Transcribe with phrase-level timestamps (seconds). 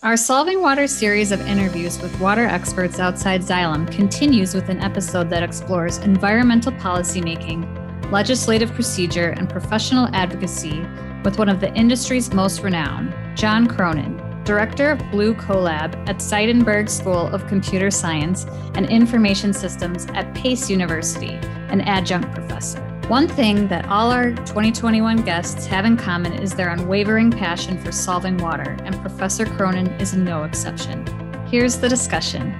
[0.00, 5.28] Our Solving Water series of interviews with water experts outside Xylem continues with an episode
[5.30, 10.86] that explores environmental policymaking, legislative procedure, and professional advocacy
[11.24, 16.88] with one of the industry's most renowned, John Cronin, Director of Blue CoLab at Seidenberg
[16.88, 18.46] School of Computer Science
[18.76, 21.34] and Information Systems at Pace University,
[21.70, 22.97] an adjunct professor.
[23.08, 27.90] One thing that all our 2021 guests have in common is their unwavering passion for
[27.90, 31.06] solving water, and Professor Cronin is no exception.
[31.46, 32.52] Here's the discussion.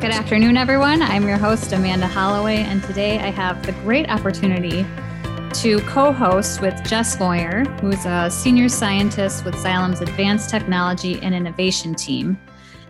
[0.00, 1.02] Good afternoon, everyone.
[1.02, 4.84] I'm your host, Amanda Holloway, and today I have the great opportunity
[5.52, 11.32] to co host with Jess Moyer, who's a senior scientist with Xylem's Advanced Technology and
[11.32, 12.36] Innovation team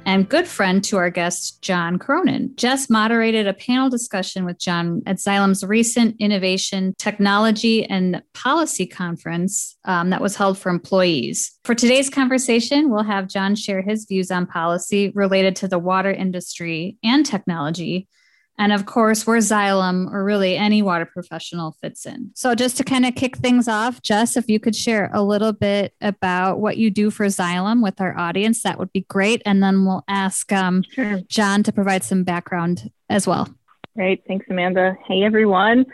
[0.05, 2.53] and good friend to our guest, John Cronin.
[2.57, 9.77] Jess moderated a panel discussion with John at Xylem's recent Innovation, Technology, and Policy Conference
[9.85, 11.59] um, that was held for employees.
[11.65, 16.11] For today's conversation, we'll have John share his views on policy related to the water
[16.11, 18.09] industry and technology
[18.59, 22.31] and of course, where Xylem or really any water professional fits in.
[22.35, 25.53] So, just to kind of kick things off, Jess, if you could share a little
[25.53, 29.43] bit about what you do for Xylem with our audience, that would be great.
[29.47, 31.21] And then we'll ask um, sure.
[31.29, 33.49] John to provide some background as well.
[33.97, 34.23] Great.
[34.27, 34.97] Thanks, Amanda.
[35.07, 35.85] Hey, everyone.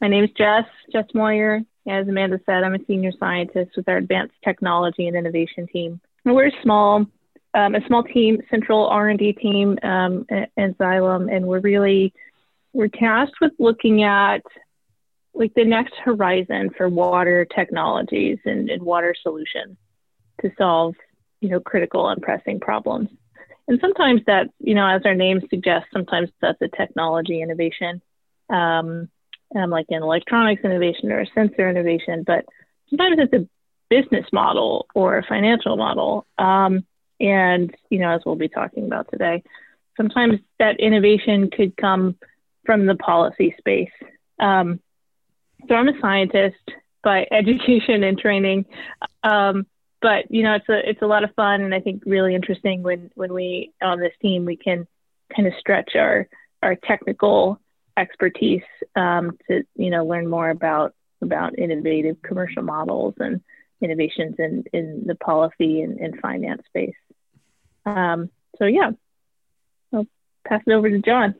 [0.00, 1.62] My name is Jess, Jess Moyer.
[1.88, 6.00] As Amanda said, I'm a senior scientist with our Advanced Technology and Innovation team.
[6.24, 7.06] We're small,
[7.56, 12.12] um, a small team, central R&D team um, at, Xylem, and we're really
[12.74, 14.42] we're tasked with looking at
[15.32, 19.78] like the next horizon for water technologies and, and water solutions
[20.42, 20.94] to solve
[21.40, 23.08] you know critical and pressing problems.
[23.66, 28.02] And sometimes that you know, as our name suggests, sometimes that's a technology innovation,
[28.50, 29.08] um,
[29.54, 32.44] um, like an electronics innovation or a sensor innovation, but
[32.90, 33.48] sometimes it's a
[33.88, 36.26] business model or a financial model.
[36.36, 36.84] Um,
[37.20, 39.42] and, you know, as we'll be talking about today,
[39.96, 42.16] sometimes that innovation could come
[42.64, 43.90] from the policy space.
[44.38, 44.80] Um,
[45.68, 46.56] so I'm a scientist
[47.02, 48.66] by education and training.
[49.22, 49.66] Um,
[50.02, 52.82] but you know, it's a it's a lot of fun and I think really interesting
[52.82, 54.86] when when we on this team we can
[55.34, 56.28] kind of stretch our
[56.62, 57.60] our technical
[57.96, 58.62] expertise
[58.94, 63.40] um, to you know learn more about about innovative commercial models and
[63.80, 66.94] innovations in in the policy and, and finance space.
[67.86, 68.90] Um, so yeah,
[69.92, 70.06] I'll
[70.46, 71.34] pass it over to John.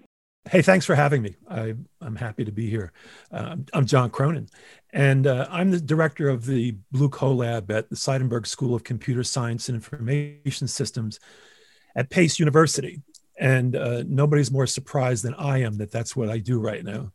[0.49, 1.34] Hey, thanks for having me.
[1.51, 2.93] I, am happy to be here.
[3.33, 4.49] Uh, I'm John Cronin,
[4.93, 9.25] and uh, I'm the director of the Blue CoLab at the Seidenberg School of Computer
[9.25, 11.19] Science and Information Systems
[11.97, 13.03] at Pace University.
[13.39, 17.12] And uh, nobody's more surprised than I am that that's what I do right now.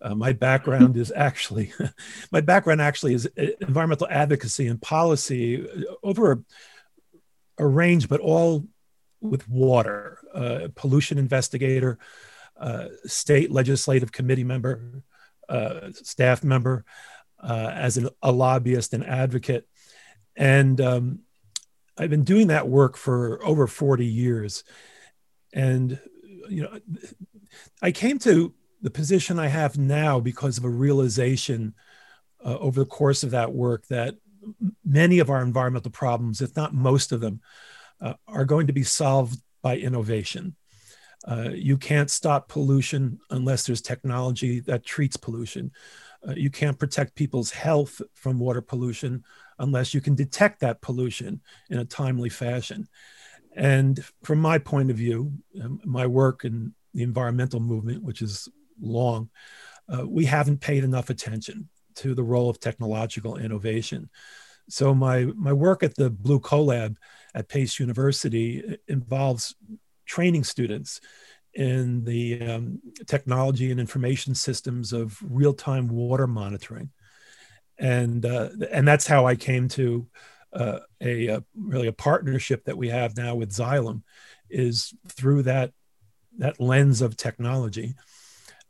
[0.00, 1.74] Uh, my background is actually,
[2.32, 5.66] my background actually is uh, environmental advocacy and policy
[6.02, 6.42] over
[7.68, 8.66] range, but all
[9.20, 11.98] with water, uh, pollution investigator,
[12.58, 15.02] uh, state legislative committee member,
[15.48, 16.84] uh, staff member,
[17.42, 19.66] uh, as an, a lobbyist and advocate.
[20.36, 21.20] And um,
[21.98, 24.64] I've been doing that work for over 40 years.
[25.52, 25.98] And,
[26.48, 26.78] you know,
[27.82, 31.74] I came to the position I have now because of a realization
[32.44, 34.14] uh, over the course of that work that
[34.84, 37.40] many of our environmental problems, if not most of them,
[38.00, 40.56] uh, are going to be solved by innovation.
[41.26, 45.70] Uh, you can't stop pollution unless there's technology that treats pollution.
[46.26, 49.22] Uh, you can't protect people's health from water pollution
[49.58, 52.88] unless you can detect that pollution in a timely fashion.
[53.54, 58.48] And from my point of view, um, my work in the environmental movement, which is
[58.80, 59.28] long,
[59.92, 61.68] uh, we haven't paid enough attention
[62.00, 64.10] to the role of technological innovation.
[64.68, 66.96] So my my work at the Blue CoLab
[67.34, 69.54] at Pace University involves
[70.06, 71.00] training students
[71.54, 76.90] in the um, technology and information systems of real-time water monitoring,
[77.78, 80.06] and uh, and that's how I came to
[80.52, 84.02] uh, a, a, really a partnership that we have now with Xylem,
[84.48, 85.72] is through that
[86.38, 87.94] that lens of technology.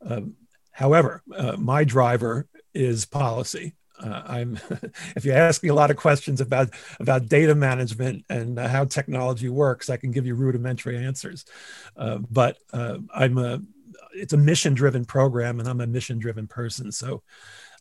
[0.03, 0.33] Um,
[0.71, 4.59] however, uh, my driver is policy, uh, I'm,
[5.15, 6.69] if you ask me a lot of questions about
[6.99, 11.45] about data management and uh, how technology works, I can give you rudimentary answers.
[11.95, 13.61] Uh, but uh, I'm a,
[14.13, 16.91] it's a mission-driven program, and I'm a mission-driven person.
[16.91, 17.23] So,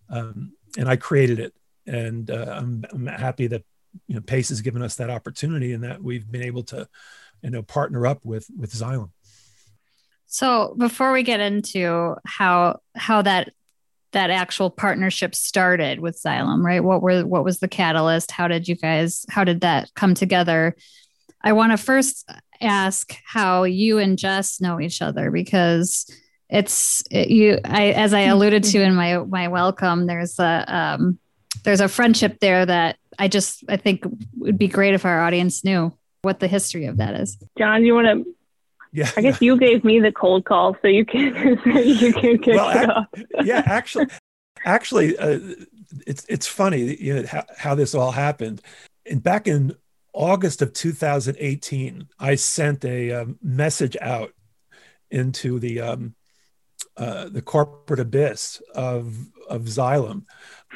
[0.08, 1.54] um, and I created it,
[1.86, 3.64] and uh, I'm, I'm happy that
[4.06, 6.88] you know Pace has given us that opportunity, and that we've been able to,
[7.42, 9.10] you know, partner up with with Xylem.
[10.26, 13.52] So before we get into how how that
[14.12, 16.82] that actual partnership started with Xylem, right?
[16.82, 18.30] What were what was the catalyst?
[18.30, 20.76] How did you guys how did that come together?
[21.42, 22.28] I want to first
[22.60, 26.10] ask how you and Jess know each other because
[26.48, 27.58] it's it, you.
[27.64, 31.18] I, as I alluded to in my my welcome, there's a um,
[31.64, 34.04] there's a friendship there that I just I think
[34.38, 35.92] would be great if our audience knew
[36.22, 37.38] what the history of that is.
[37.56, 38.34] John, you want to?
[38.92, 41.26] Yeah, I guess you gave me the cold call, so you can
[41.64, 43.06] you can kick well, it off.
[43.44, 44.06] yeah, actually,
[44.64, 45.38] actually, uh,
[46.06, 48.60] it's it's funny you know how, how this all happened.
[49.06, 49.76] And back in
[50.12, 54.32] August of 2018, I sent a um, message out
[55.10, 56.14] into the um,
[56.96, 59.16] uh, the corporate abyss of
[59.48, 60.24] of Xylem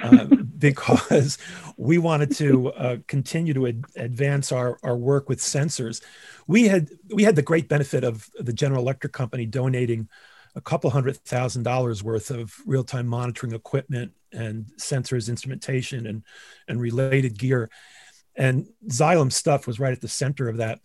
[0.02, 0.26] uh,
[0.58, 1.38] because
[1.76, 6.02] we wanted to uh, continue to ad- advance our, our work with sensors.
[6.46, 10.08] We had we had the great benefit of the General Electric company donating
[10.56, 16.22] a couple hundred thousand dollars worth of real-time monitoring equipment and sensors, instrumentation, and
[16.68, 17.70] and related gear.
[18.36, 20.80] And Xylem stuff was right at the center of that.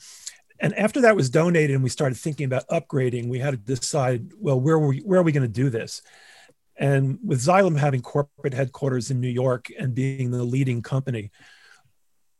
[0.59, 4.31] And after that was donated, and we started thinking about upgrading, we had to decide,
[4.37, 6.01] well, where we, where are we going to do this?
[6.79, 11.29] And with Xylem having corporate headquarters in New York and being the leading company,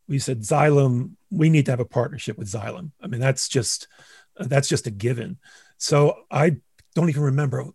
[0.08, 2.92] we said Xylem, we need to have a partnership with Xylem.
[3.02, 3.88] I mean, that's just
[4.38, 5.38] that's just a given.
[5.78, 6.58] So I
[6.96, 7.66] don't even remember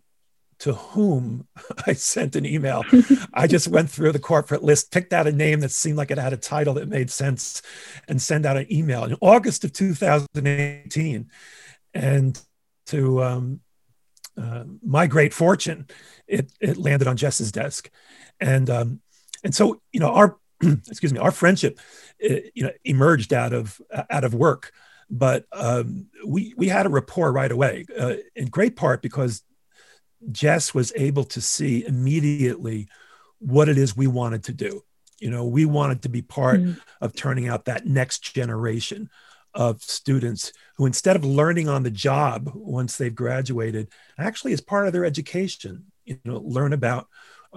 [0.59, 1.47] to whom
[1.87, 2.83] I sent an email.
[3.33, 6.17] I just went through the corporate list, picked out a name that seemed like it
[6.17, 7.61] had a title that made sense,
[8.07, 11.29] and sent out an email in August of 2018.
[11.93, 12.41] And
[12.87, 13.61] to um,
[14.37, 15.87] uh, my great fortune,
[16.27, 17.89] it, it landed on Jess's desk,
[18.39, 19.01] and um,
[19.43, 21.79] and so you know our excuse me our friendship
[22.19, 23.79] it, you know emerged out of
[24.09, 24.71] out of work,
[25.09, 29.43] but um, we we had a rapport right away, uh, in great part because
[30.31, 32.87] Jess was able to see immediately
[33.39, 34.83] what it is we wanted to do.
[35.19, 36.79] You know, we wanted to be part mm-hmm.
[37.01, 39.09] of turning out that next generation
[39.55, 44.85] of students who instead of learning on the job once they've graduated actually as part
[44.85, 47.07] of their education you know learn about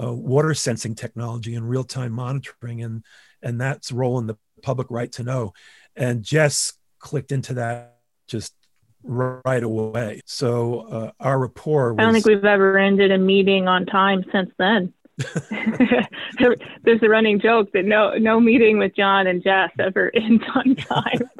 [0.00, 3.04] uh, water sensing technology and real-time monitoring and
[3.42, 5.52] and that's role in the public right to know.
[5.96, 7.96] And jess clicked into that
[8.26, 8.54] just
[9.02, 10.20] right away.
[10.26, 14.24] So uh, our rapport was, i don't think we've ever ended a meeting on time
[14.32, 14.92] since then
[16.85, 20.76] There's a running joke that no no meeting with John and Jess ever ends on
[20.76, 21.31] time.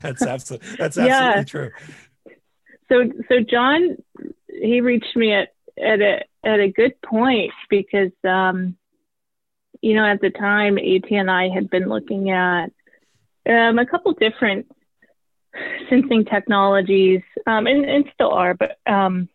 [0.00, 1.44] that's absolutely that's absolutely yeah.
[1.44, 1.70] true.
[2.88, 3.96] So so John
[4.48, 5.48] he reached me at
[5.82, 8.76] at a at a good point because um,
[9.80, 12.72] you know at the time AT&I had been looking at
[13.48, 14.66] um, a couple different
[15.90, 19.28] sensing technologies um, and, and still are but um,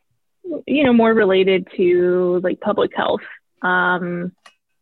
[0.65, 3.21] you know more related to like public health
[3.61, 4.31] um,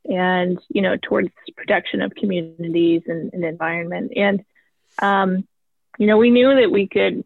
[0.09, 4.13] and you know towards protection of communities and, and environment.
[4.15, 4.43] And
[5.01, 5.47] um,
[5.97, 7.23] you know we knew that we could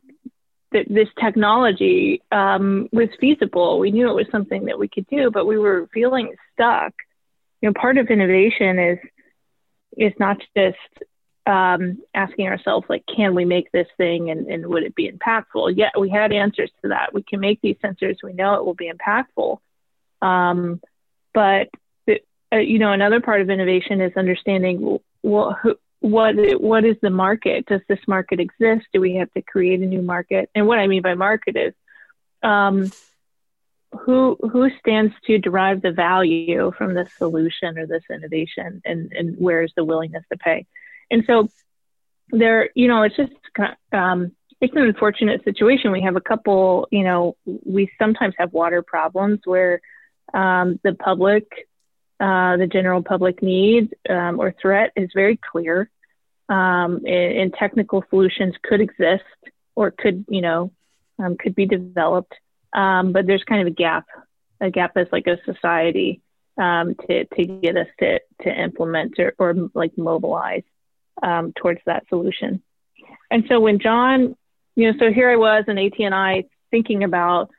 [0.71, 3.79] that this technology um, was feasible.
[3.79, 6.93] We knew it was something that we could do but we were feeling stuck.
[7.61, 8.99] You know part of innovation is
[9.97, 10.77] is not just
[11.45, 15.73] um, asking ourselves like can we make this thing and, and would it be impactful?
[15.75, 17.13] Yeah we had answers to that.
[17.13, 18.17] We can make these sensors.
[18.23, 19.57] We know it will be impactful.
[20.21, 20.81] Um,
[21.33, 21.69] but
[22.51, 25.59] uh, you know, another part of innovation is understanding well,
[25.99, 27.65] what what is the market?
[27.65, 28.87] Does this market exist?
[28.93, 30.49] Do we have to create a new market?
[30.55, 31.73] And what I mean by market is
[32.41, 32.91] um,
[33.91, 39.35] who who stands to derive the value from this solution or this innovation, and and
[39.37, 40.65] where is the willingness to pay?
[41.11, 41.49] And so
[42.31, 43.33] there, you know, it's just
[43.91, 45.91] um, it's an unfortunate situation.
[45.91, 49.81] We have a couple, you know, we sometimes have water problems where
[50.33, 51.45] um, the public,
[52.19, 55.89] uh, the general public need um, or threat is very clear.
[56.49, 59.23] Um, and, and, technical solutions could exist
[59.75, 60.71] or could, you know,
[61.19, 62.33] um, could be developed.
[62.73, 64.07] Um, but there's kind of a gap,
[64.59, 66.21] a gap as like a society
[66.57, 70.63] um, to, to get us to, to implement or, or like mobilize
[71.55, 72.63] towards that solution.
[73.29, 74.35] And so when John,
[74.75, 77.51] you know, so here I was in AT&I thinking about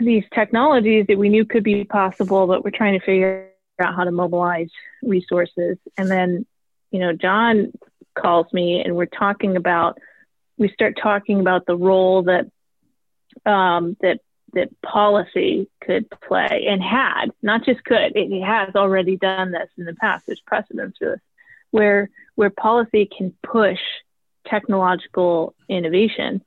[0.00, 3.50] these technologies that we knew could be possible, but we're trying to figure
[3.80, 4.70] out how to mobilize
[5.02, 5.78] resources.
[5.96, 6.46] And then,
[6.90, 7.72] you know, John
[8.14, 9.98] calls me and we're talking about,
[10.56, 12.46] we start talking about the role that,
[13.44, 14.20] um, that,
[14.52, 19.84] that policy could play and had, not just could, it has already done this in
[19.84, 20.26] the past.
[20.26, 21.20] There's precedence for this,
[21.72, 23.80] where, where policy can push
[24.46, 26.42] technological innovation.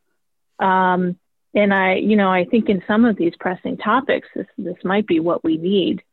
[0.60, 1.20] Um,
[1.58, 5.08] and I, you know, I think in some of these pressing topics, this this might
[5.08, 6.04] be what we need.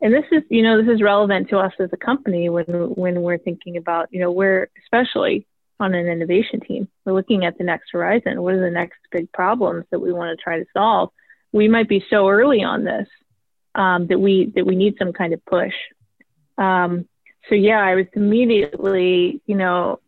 [0.00, 3.20] And this is, you know, this is relevant to us as a company when when
[3.20, 5.44] we're thinking about, you know, where especially
[5.80, 6.86] on an innovation team.
[7.04, 8.40] We're looking at the next horizon.
[8.42, 11.10] What are the next big problems that we want to try to solve?
[11.50, 13.08] We might be so early on this
[13.74, 15.74] um, that we that we need some kind of push.
[16.58, 17.08] Um,
[17.48, 19.98] so yeah, I was immediately, you know,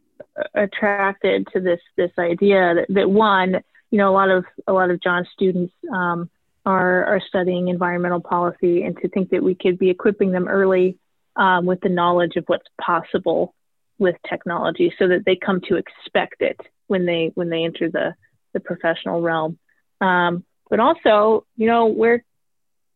[0.55, 3.61] attracted to this this idea that, that one,
[3.91, 6.31] you know, a lot of a lot of John's students um,
[6.67, 10.99] are are studying environmental policy, and to think that we could be equipping them early
[11.37, 13.55] um, with the knowledge of what's possible
[13.99, 18.15] with technology so that they come to expect it when they when they enter the
[18.53, 19.59] the professional realm.
[20.01, 22.25] Um, but also you know where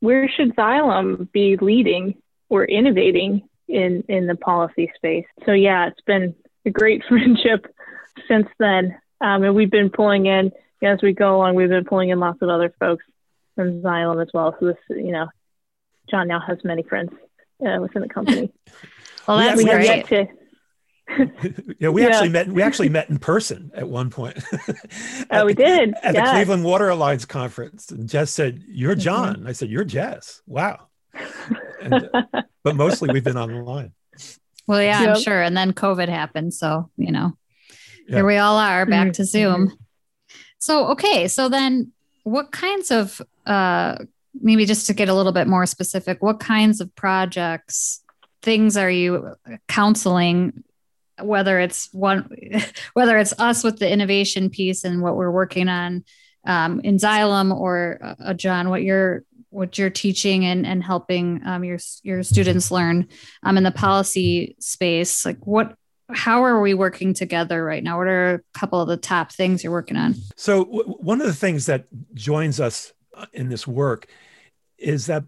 [0.01, 5.27] where should xylem be leading or innovating in in the policy space?
[5.45, 7.67] So yeah it's been a great friendship
[8.27, 8.99] since then.
[9.21, 10.53] Um, and we've been pulling in
[10.83, 13.05] as we go along we've been pulling in lots of other folks
[13.55, 15.27] from xylem as well so this you know
[16.11, 17.11] john now has many friends
[17.67, 18.53] uh, within the company
[19.29, 19.85] well that's we great.
[19.85, 20.27] yet to
[21.79, 22.09] yeah, we yeah.
[22.09, 22.49] actually met.
[22.49, 24.43] We actually met in person at one point.
[25.31, 27.91] oh, we did at the Cleveland Water Alliance conference.
[27.91, 29.01] And Jess said, "You're mm-hmm.
[29.01, 29.47] John." Mm-hmm.
[29.47, 30.89] I said, "You're Jess." Wow.
[31.81, 33.93] And, uh, but mostly we've been online.
[34.67, 35.17] Well, yeah, yep.
[35.17, 35.41] I'm sure.
[35.41, 37.37] And then COVID happened, so you know,
[38.07, 38.17] yeah.
[38.17, 39.13] here we all are back mm-hmm.
[39.13, 39.79] to Zoom.
[40.59, 41.93] So okay, so then
[42.25, 43.97] what kinds of uh,
[44.41, 48.03] maybe just to get a little bit more specific, what kinds of projects?
[48.43, 49.35] things are you
[49.67, 50.63] counseling
[51.21, 52.31] whether it's one
[52.93, 56.05] whether it's us with the innovation piece and what we're working on
[56.45, 61.65] um, in Xylem or uh, John, what you're what you're teaching and, and helping um,
[61.65, 63.09] your your students learn
[63.43, 65.27] um, in the policy space.
[65.27, 65.77] Like what
[66.11, 67.99] how are we working together right now?
[67.99, 70.15] What are a couple of the top things you're working on?
[70.37, 74.07] So w- one of the things that joins us uh, in this work
[74.79, 75.25] is that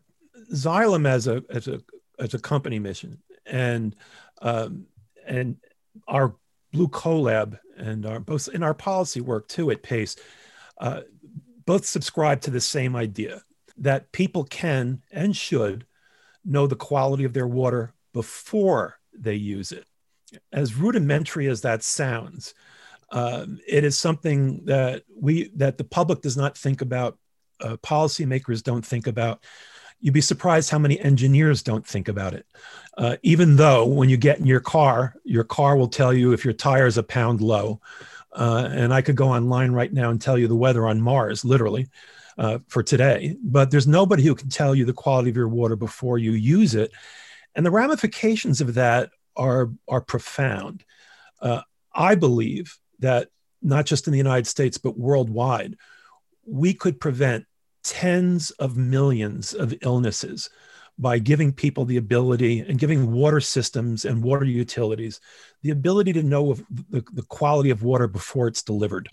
[0.53, 1.81] Xylem as a as a
[2.19, 3.95] as a company mission and
[4.43, 4.87] um,
[5.27, 5.57] and
[6.09, 6.35] our
[6.73, 10.17] Blue CoLab and our both in our policy work too at Pace,
[10.79, 11.03] uh,
[11.67, 13.43] both subscribe to the same idea
[13.77, 15.87] that people can and should
[16.45, 19.85] know the quality of their water before they use it.
[20.53, 22.55] As rudimentary as that sounds,
[23.11, 27.19] um, it is something that we that the public does not think about,
[27.61, 29.45] uh, policymakers don't think about,
[30.01, 32.47] you'd be surprised how many engineers don't think about it.
[32.97, 36.45] Uh, even though when you get in your car, your car will tell you if
[36.45, 37.81] your tire is a pound low.
[38.33, 41.45] Uh, and I could go online right now and tell you the weather on Mars,
[41.45, 41.89] literally,
[42.39, 43.37] uh, for today.
[43.43, 46.75] But there's nobody who can tell you the quality of your water before you use
[46.75, 46.93] it.
[47.55, 49.11] And the ramifications of that
[49.41, 50.85] are, are profound.
[51.41, 51.63] Uh,
[51.95, 53.29] I believe that
[53.63, 55.77] not just in the United States, but worldwide,
[56.47, 57.47] we could prevent
[57.83, 60.51] tens of millions of illnesses
[60.99, 65.19] by giving people the ability and giving water systems and water utilities
[65.63, 66.55] the ability to know
[66.91, 69.09] the, the quality of water before it's delivered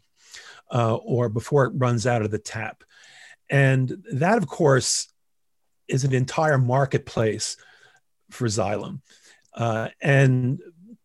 [0.73, 2.83] uh, or before it runs out of the tap.
[3.49, 5.07] And that, of course,
[5.87, 7.55] is an entire marketplace
[8.29, 8.99] for Xylem.
[9.57, 10.59] Uh, and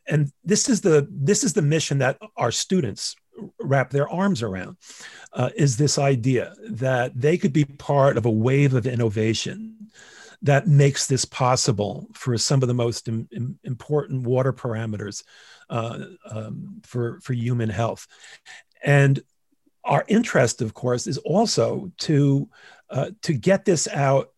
[0.07, 3.17] and this is the this is the mission that our students
[3.59, 4.77] wrap their arms around
[5.33, 9.83] uh, is this idea that they could be part of a wave of innovation
[10.43, 15.23] that makes this possible for some of the most Im- important water parameters
[15.71, 18.07] uh, um, for, for human health.
[18.83, 19.23] And
[19.85, 22.49] our interest, of course, is also to,
[22.91, 24.31] uh, to get this out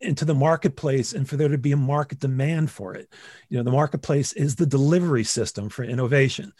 [0.00, 3.12] into the marketplace and for there to be a market demand for it.
[3.48, 6.52] You know, the marketplace is the delivery system for innovation.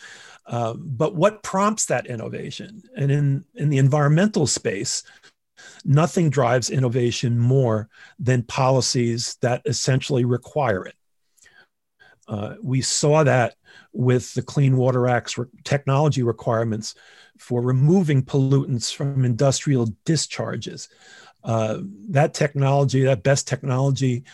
[0.47, 2.83] Uh, but what prompts that innovation?
[2.97, 5.03] And in, in the environmental space,
[5.85, 10.95] nothing drives innovation more than policies that essentially require it.
[12.29, 13.55] Uh, we saw that
[13.93, 16.95] with the Clean Water Act's re- technology requirements
[17.39, 20.89] for removing pollutants from industrial discharges.
[21.43, 21.79] Uh,
[22.09, 24.25] that technology, that best technology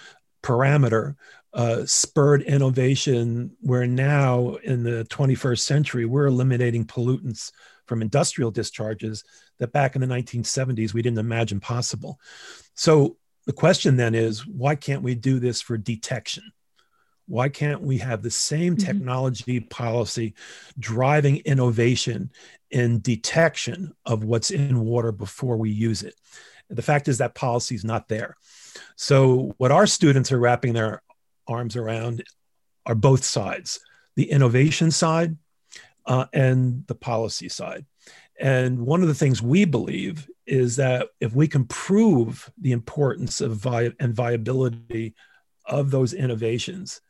[0.43, 1.17] parameter,
[1.55, 7.51] uh, spurred innovation where now in the 21st century, we're eliminating pollutants
[7.87, 9.25] from industrial discharges
[9.59, 12.21] that back in the 1970s we didn't imagine possible.
[12.75, 16.53] So the question then is why can't we do this for detection?
[17.29, 18.87] Why can't we have the same mm-hmm.
[18.87, 19.69] technology mm-hmm.
[19.69, 20.35] policy
[20.79, 22.31] driving innovation
[22.71, 26.15] in detection of what's in water before we use it?
[26.69, 28.37] The fact is that policy is not there.
[28.97, 31.03] So, what our students are wrapping their
[31.47, 32.25] arms around
[32.85, 33.81] are both sides
[34.17, 35.37] the innovation side
[36.07, 37.85] uh, and the policy side.
[38.41, 43.41] And one of the things we believe is that if we can prove the importance
[43.41, 45.15] of vi- and viability
[45.65, 47.01] of those innovations,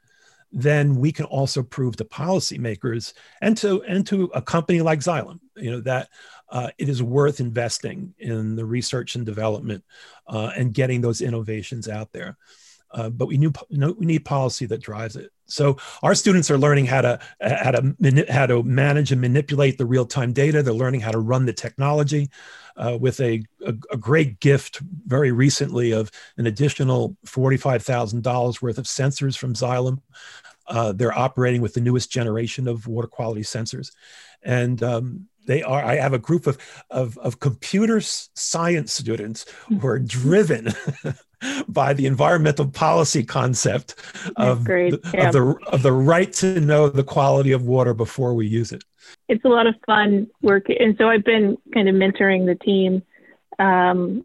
[0.59, 5.39] then we can also prove to policymakers and to and to a company like Xylem,
[5.55, 6.09] you know, that
[6.49, 9.85] uh, it is worth investing in the research and development
[10.29, 12.39] uh, and getting those innovations out there.
[12.91, 15.31] Uh, but we, knew, we need policy that drives it.
[15.45, 19.85] So our students are learning how to how to how to manage and manipulate the
[19.85, 20.63] real time data.
[20.63, 22.31] They're learning how to run the technology.
[22.79, 28.85] Uh, with a, a, a, great gift very recently of an additional $45,000 worth of
[28.85, 29.99] sensors from Xylem.
[30.69, 33.93] Uh, they're operating with the newest generation of water quality sensors.
[34.43, 36.59] And um, they are, I have a group of,
[36.91, 40.73] of, of computer science students who are driven
[41.69, 43.95] by the environmental policy concept
[44.37, 45.29] of, the, yeah.
[45.29, 48.85] of, the, of the right to know the quality of water before we use it.
[49.29, 50.67] It's a lot of fun work.
[50.69, 53.03] And so I've been kind of mentoring the team
[53.59, 54.25] um,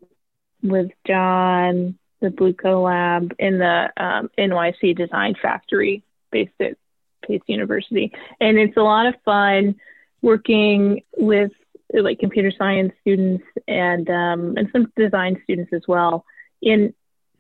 [0.64, 6.78] with John, the Blue Co Lab in the um, NYC Design Factory based at
[7.26, 8.12] Pace University.
[8.40, 9.76] And it's a lot of fun
[10.22, 11.52] working with
[11.94, 16.26] like computer science students and um, and some design students as well
[16.62, 16.94] in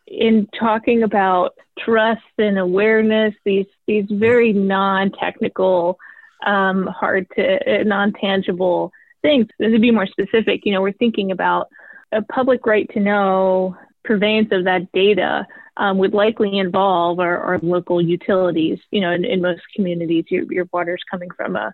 [0.08, 5.98] in talking about trust and awareness, these these very non-technical,
[6.46, 9.48] um, hard to uh, non-tangible things.
[9.62, 11.70] To be more specific, you know, we're thinking about
[12.12, 15.48] a public right to know purveyance of that data
[15.78, 18.80] um, would likely involve our, our, local utilities.
[18.92, 21.74] You know, in, in most communities, your, your water is coming from a,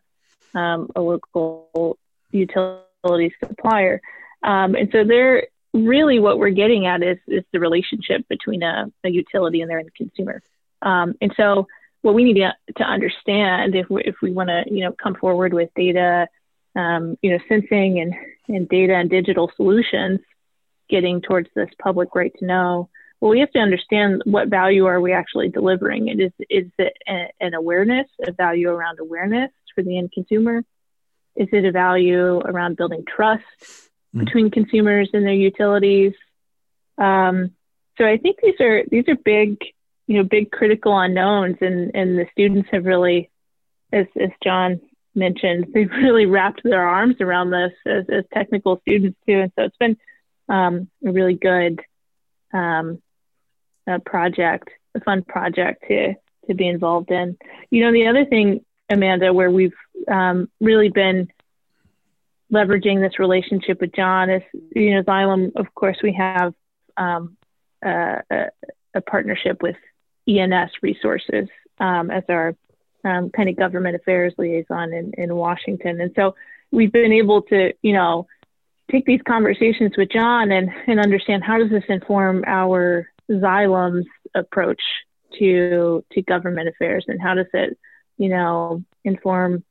[0.54, 1.98] um, a local
[2.32, 4.01] utility supplier.
[4.44, 8.92] Um, and so they're really what we're getting at is, is the relationship between a,
[9.04, 10.42] a utility and their end consumer.
[10.82, 11.68] Um, and so
[12.01, 15.16] what we need to, to understand if we, if we want to, you know, come
[15.16, 16.27] forward with data,
[16.75, 18.13] um, you know, sensing and,
[18.48, 20.20] and data and digital solutions,
[20.89, 25.01] getting towards this public right to know, well, we have to understand what value are
[25.01, 26.07] we actually delivering.
[26.07, 30.63] It is is it a, an awareness, a value around awareness for the end consumer?
[31.36, 33.43] Is it a value around building trust?
[34.17, 34.25] mm-hmm.
[34.25, 36.13] between consumers and their utilities.
[36.98, 37.51] Um,
[37.98, 39.57] so I think these are these are big,
[40.07, 43.29] you know, big critical unknowns, and and the students have really,
[43.92, 44.81] as as John
[45.15, 49.65] mentioned, they've really wrapped their arms around this as, as technical students too, and so
[49.65, 49.98] it's been
[50.50, 51.81] um, a really good
[52.53, 53.01] um,
[54.05, 56.13] project, a fun project to
[56.47, 57.37] to be involved in.
[57.69, 59.75] You know, the other thing, Amanda, where we've
[60.07, 61.27] um, really been
[62.51, 66.53] leveraging this relationship with John is, you know, Xylem, of course, we have
[66.95, 67.37] um,
[67.83, 68.21] a,
[68.93, 69.75] a, partnership with
[70.27, 72.55] ENS Resources um, as our
[73.03, 76.01] um, kind of government affairs liaison in, in Washington.
[76.01, 76.35] And so
[76.71, 78.27] we've been able to, you know,
[78.89, 84.81] take these conversations with John and, and understand how does this inform our Xylem's approach
[85.40, 87.77] to to government affairs and how does it,
[88.18, 89.63] you know, inform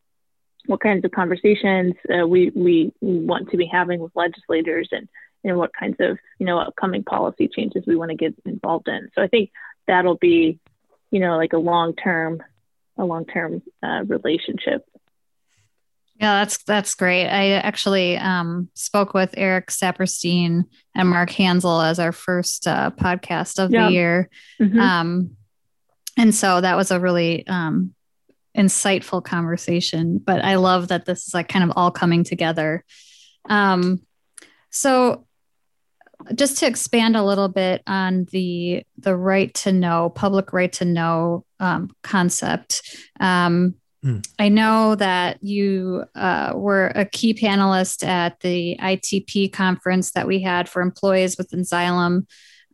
[0.67, 5.09] what kinds of conversations uh, we, we want to be having with legislators and,
[5.45, 9.09] and what kinds of you know upcoming policy changes we want to get involved in.
[9.15, 9.51] So I think
[9.87, 10.59] that'll be
[11.11, 12.43] you know like a long term
[12.99, 14.85] a long term uh, relationship.
[16.21, 17.27] Yeah, that's that's great.
[17.29, 23.63] I actually um, spoke with Eric Sapirstein and Mark Hansel as our first uh, podcast
[23.63, 23.87] of yeah.
[23.87, 24.81] the year, mm-hmm.
[24.81, 25.37] um,
[26.17, 27.95] and so that was a really um,
[28.57, 30.17] insightful conversation.
[30.17, 32.83] But I love that this is like kind of all coming together.
[33.51, 34.01] Um,
[34.71, 35.27] so
[36.35, 40.85] just to expand a little bit on the the right to know, public right to
[40.85, 42.83] know um, concept.
[44.07, 44.27] Mm.
[44.39, 50.41] I know that you uh, were a key panelist at the ITP conference that we
[50.41, 52.27] had for employees within Xylem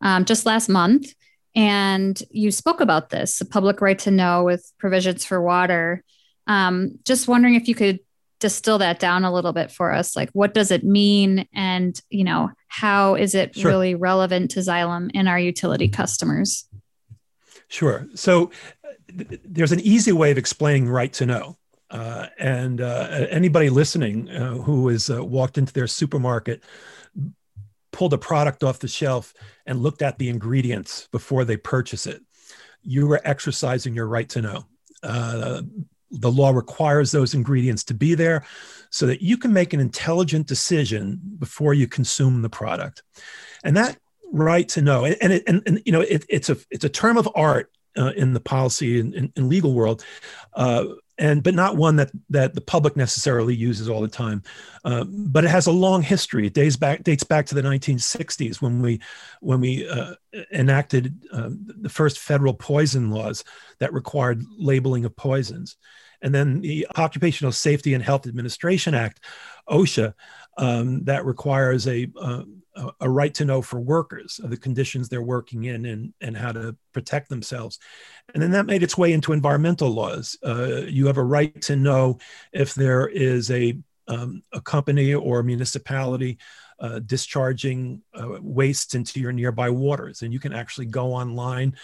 [0.03, 1.15] um, just last month.
[1.55, 6.05] And you spoke about this, the public right to know with provisions for water.
[6.47, 8.01] Um, just wondering if you could
[8.41, 10.17] distill that down a little bit for us.
[10.17, 11.47] Like, what does it mean?
[11.55, 13.71] And, you know, how is it sure.
[13.71, 16.69] really relevant to Xylem and our utility customers?
[17.69, 18.07] Sure.
[18.15, 18.51] So
[19.17, 21.57] th- there's an easy way of explaining right to know.
[21.91, 26.63] Uh, and uh, anybody listening uh, who has uh, walked into their supermarket
[27.91, 29.35] pulled a product off the shelf
[29.67, 32.23] and looked at the ingredients before they purchase it,
[32.83, 34.65] you are exercising your right to know.
[35.03, 35.63] Uh,
[36.11, 38.45] the law requires those ingredients to be there
[38.91, 43.03] so that you can make an intelligent decision before you consume the product.
[43.65, 43.99] And that
[44.33, 47.17] right to know, and, it, and, and you know, it, it's a it's a term
[47.17, 50.05] of art uh, in the policy and, and, and legal world.
[50.55, 50.85] Uh,
[51.19, 54.43] and but not one that that the public necessarily uses all the time.
[54.85, 56.47] Uh, but it has a long history.
[56.47, 59.01] It dates back dates back to the 1960s when we
[59.41, 60.15] when we uh,
[60.53, 63.45] enacted um, the first federal poison laws
[63.79, 65.77] that required labeling of poisons,
[66.23, 69.21] and then the Occupational Safety and Health Administration Act,
[69.69, 70.15] OSHA,
[70.57, 72.09] um, that requires a
[72.77, 76.37] uh, a right to know for workers of the conditions they're working in and, and
[76.37, 77.79] how to protect themselves.
[78.35, 80.37] And then that made its way into environmental laws.
[80.45, 82.19] Uh, you have a right to know
[82.53, 86.39] if there is a, um, a company or a municipality
[86.81, 90.23] uh, discharging uh, waste into your nearby waters.
[90.23, 91.77] And you can actually go online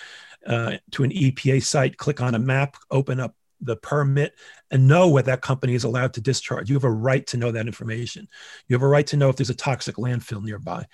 [0.46, 4.34] uh, to an EPA site, click on a map, open up the permit
[4.70, 6.68] and know what that company is allowed to discharge.
[6.68, 8.28] You have a right to know that information.
[8.66, 10.86] You have a right to know if there's a toxic landfill nearby.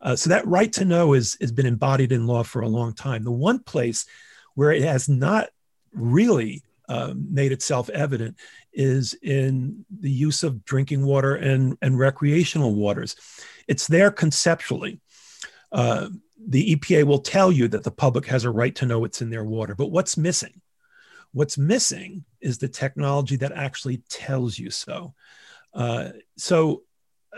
[0.00, 2.94] Uh, so that right to know is has been embodied in law for a long
[2.94, 3.24] time.
[3.24, 4.06] The one place
[4.54, 5.48] where it has not
[5.92, 8.36] really um, made itself evident
[8.72, 13.14] is in the use of drinking water and, and recreational waters.
[13.66, 15.00] It's there conceptually.
[15.70, 16.08] Uh,
[16.46, 19.28] the EPA will tell you that the public has a right to know what's in
[19.28, 20.60] their water, but what's missing?
[21.32, 25.14] What's missing is the technology that actually tells you so.
[25.74, 26.82] Uh, so,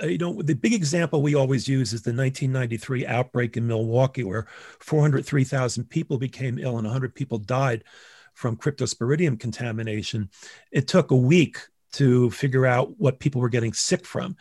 [0.03, 4.24] uh, you know, the big example we always use is the 1993 outbreak in Milwaukee,
[4.24, 4.46] where
[4.81, 7.85] 403,000 people became ill and 100 people died
[8.35, 10.31] from cryptosporidium contamination.
[10.70, 11.59] It took a week
[11.92, 14.37] to figure out what people were getting sick from.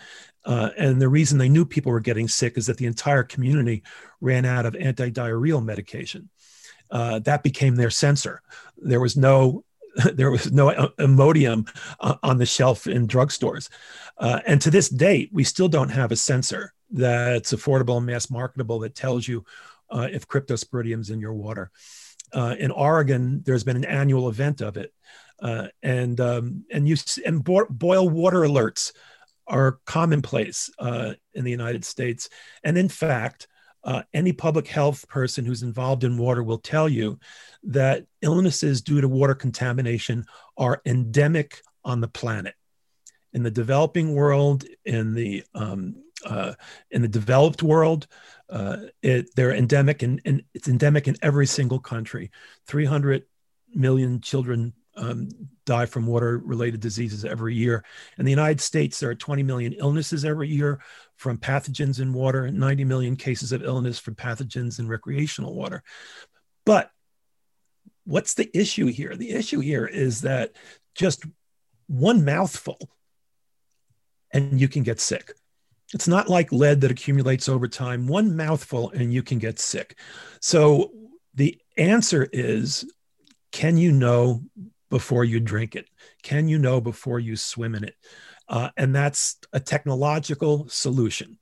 [0.46, 3.84] Uh, and the reason they knew people were getting sick is that the entire community
[4.22, 6.30] ran out of anti-diarrheal medication
[6.91, 8.41] uh, that became their sensor.
[8.78, 9.63] There was no
[10.13, 11.67] there was no Imodium
[11.99, 13.69] uh, on the shelf in drugstores.
[14.17, 18.30] Uh, and to this date, we still don't have a sensor that's affordable and mass
[18.30, 19.45] marketable that tells you
[19.89, 21.71] uh, if cryptosporidium's in your water.
[22.34, 24.93] Uh, in Oregon, there's been an annual event of it.
[25.41, 28.91] Uh, and um, and you and bo- boil water alerts
[29.47, 32.30] are commonplace uh, in the United States.
[32.63, 33.47] And in fact,
[33.84, 37.20] uh, any public health person who's involved in water will tell you
[37.63, 40.26] that illnesses due to water contamination
[40.58, 42.56] are endemic on the planet.
[43.34, 46.54] In the developing world, in the um, uh,
[46.92, 48.08] in the developed world,
[48.50, 52.32] uh, it, they're endemic, and, and it's endemic in every single country.
[52.68, 53.24] 300
[53.74, 55.30] million children um,
[55.66, 57.84] die from water related diseases every year.
[58.18, 60.82] In the United States, there are 20 million illnesses every year
[61.16, 65.84] from pathogens in water, and 90 million cases of illness from pathogens in recreational water.
[66.66, 66.92] But
[68.06, 69.16] what's the issue here?
[69.16, 70.52] The issue here is that
[70.96, 71.24] just
[71.88, 72.78] one mouthful
[74.32, 75.34] and you can get sick.
[75.94, 78.06] It's not like lead that accumulates over time.
[78.06, 79.98] One mouthful and you can get sick.
[80.40, 80.92] So
[81.34, 82.86] the answer is
[83.52, 84.44] can you know
[84.89, 85.89] before you drink it?
[86.23, 87.95] Can you know before you swim in it?
[88.47, 91.38] Uh, and that's a technological solution.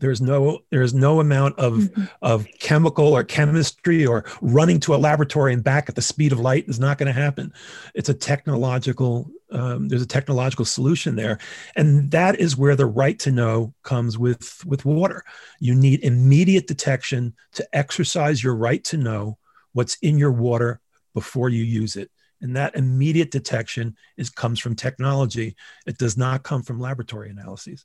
[0.00, 2.04] There's no there's no amount of mm-hmm.
[2.20, 6.40] of chemical or chemistry or running to a laboratory and back at the speed of
[6.40, 7.52] light is not going to happen.
[7.94, 11.38] It's a technological um, there's a technological solution there,
[11.76, 15.24] and that is where the right to know comes with with water.
[15.60, 19.38] You need immediate detection to exercise your right to know
[19.74, 20.80] what's in your water
[21.14, 22.10] before you use it
[22.44, 25.56] and that immediate detection is comes from technology.
[25.86, 27.84] It does not come from laboratory analyses.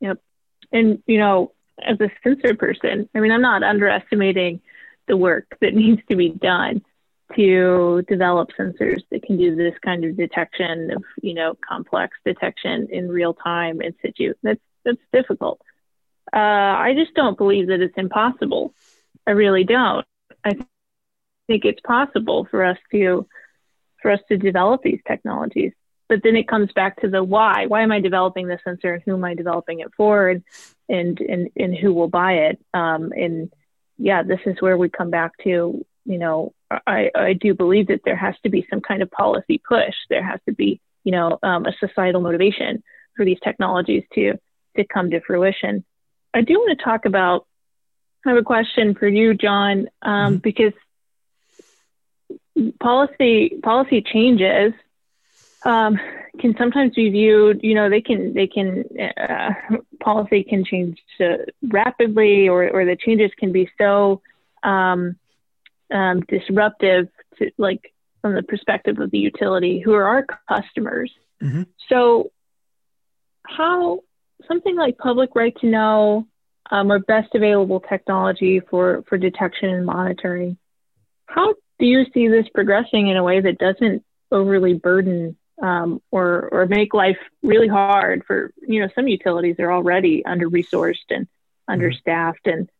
[0.00, 0.18] Yep.
[0.72, 1.52] And you know
[1.84, 4.60] as a sensor person i mean i'm not underestimating
[5.08, 6.82] the work that needs to be done
[7.34, 12.88] to develop sensors that can do this kind of detection of you know complex detection
[12.90, 14.34] in real time in situ.
[14.42, 15.60] That's that's difficult.
[16.32, 18.74] Uh, i just don't believe that it's impossible.
[19.26, 20.06] I really don't.
[20.44, 20.56] I
[21.46, 23.26] think it's possible for us to
[24.00, 25.72] for us to develop these technologies.
[26.08, 27.66] But then it comes back to the why.
[27.66, 30.42] Why am I developing this sensor and who am I developing it for and
[30.88, 32.60] and and, and who will buy it?
[32.74, 33.52] Um, and
[33.96, 36.52] yeah, this is where we come back to, you know,
[36.86, 39.94] I, I do believe that there has to be some kind of policy push.
[40.10, 42.82] There has to be, you know, um, a societal motivation
[43.16, 44.38] for these technologies to
[44.76, 45.84] to come to fruition.
[46.34, 47.46] I do want to talk about
[48.24, 50.36] I have a question for you, John, um, mm-hmm.
[50.36, 50.72] because
[52.80, 54.72] policy policy changes
[55.64, 55.98] um,
[56.38, 57.60] can sometimes be viewed.
[57.62, 59.50] You know, they can they can uh,
[60.00, 60.98] policy can change
[61.62, 64.22] rapidly, or or the changes can be so
[64.62, 65.16] um,
[65.92, 71.12] um, disruptive to like from the perspective of the utility, who are our customers.
[71.42, 71.62] Mm-hmm.
[71.88, 72.30] So,
[73.46, 74.00] how
[74.46, 76.26] something like public right to know
[76.70, 80.56] um, or best available technology for for detection and monitoring
[81.26, 86.48] how do you see this progressing in a way that doesn't overly burden um, or
[86.52, 91.26] or make life really hard for you know some utilities are already under resourced and
[91.66, 92.70] understaffed and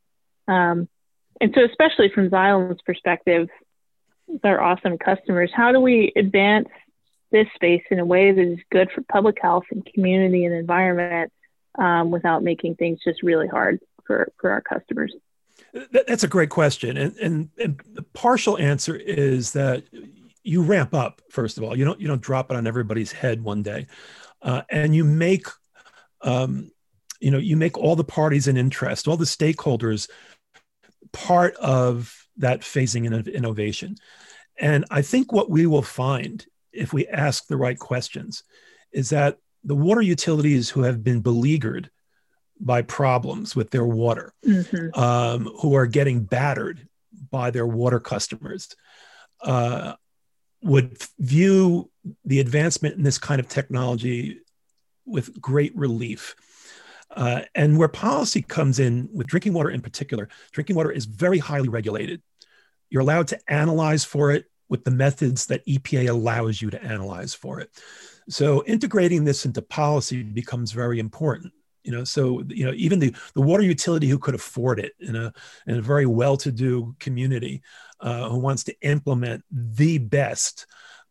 [0.47, 0.88] um,
[1.41, 3.49] and so especially from Xylem's perspective,
[4.45, 5.51] they're awesome customers.
[5.53, 6.69] How do we advance
[7.33, 11.33] this space in a way that is good for public health and community and environment
[11.77, 15.12] um, without making things just really hard for, for our customers?
[15.91, 16.97] That's a great question.
[16.97, 19.85] And, and, and the partial answer is that
[20.43, 21.77] you ramp up, first of all.
[21.77, 23.87] You don't, you don't drop it on everybody's head one day.
[24.43, 25.47] Uh, and you make,
[26.21, 26.71] um,
[27.21, 30.11] you know, you make all the parties in interest, all the stakeholders
[31.12, 33.97] part of that phasing in innovation.
[34.59, 38.43] And I think what we will find if we ask the right questions
[38.93, 41.91] is that the water utilities who have been beleaguered
[42.64, 44.98] by problems with their water, mm-hmm.
[44.98, 46.87] um, who are getting battered
[47.31, 48.75] by their water customers,
[49.42, 49.94] uh,
[50.62, 51.90] would view
[52.25, 54.40] the advancement in this kind of technology
[55.05, 56.37] with great relief.
[57.11, 61.38] Uh, and where policy comes in with drinking water in particular, drinking water is very
[61.38, 62.22] highly regulated.
[62.88, 67.35] You're allowed to analyze for it with the methods that EPA allows you to analyze
[67.35, 67.70] for it.
[68.29, 71.53] So integrating this into policy becomes very important.
[71.85, 75.16] You know, so you know, even the, the water utility who could afford it in
[75.16, 75.33] a
[75.66, 77.62] in a very well-to-do community
[78.01, 80.66] uh, who wants to implement the best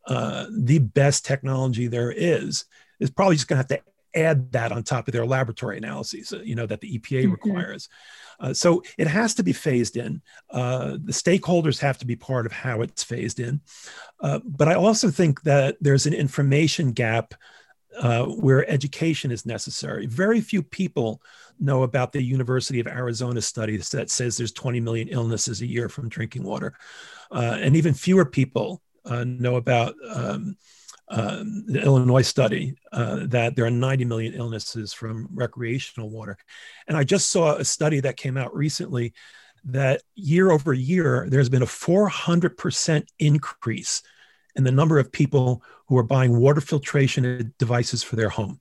[0.08, 2.66] uh, the best technology there is
[3.00, 6.34] is probably just going to have to add that on top of their laboratory analyses,
[6.34, 7.32] uh, you know, that the EPA mm-hmm.
[7.32, 7.90] requires.
[8.40, 10.22] Uh, so it has to be phased in.
[10.50, 13.62] Uh, the stakeholders have to be part of how it's phased in.
[14.20, 17.34] Uh, but I also think that there's an information gap
[18.00, 20.06] uh, where education is necessary.
[20.06, 21.22] Very few people
[21.60, 25.90] know about the University of Arizona study that says there's 20 million illnesses a year
[25.90, 26.74] from drinking water.
[27.32, 30.56] Uh, and even fewer people know about um,
[31.10, 36.38] um, the Illinois study uh, that there are 90 million illnesses from recreational water.
[36.88, 39.14] And I just saw a study that came out recently
[39.66, 44.02] that year over year, there's been a 400% increase
[44.56, 48.60] in the number of people who are buying water filtration devices for their home.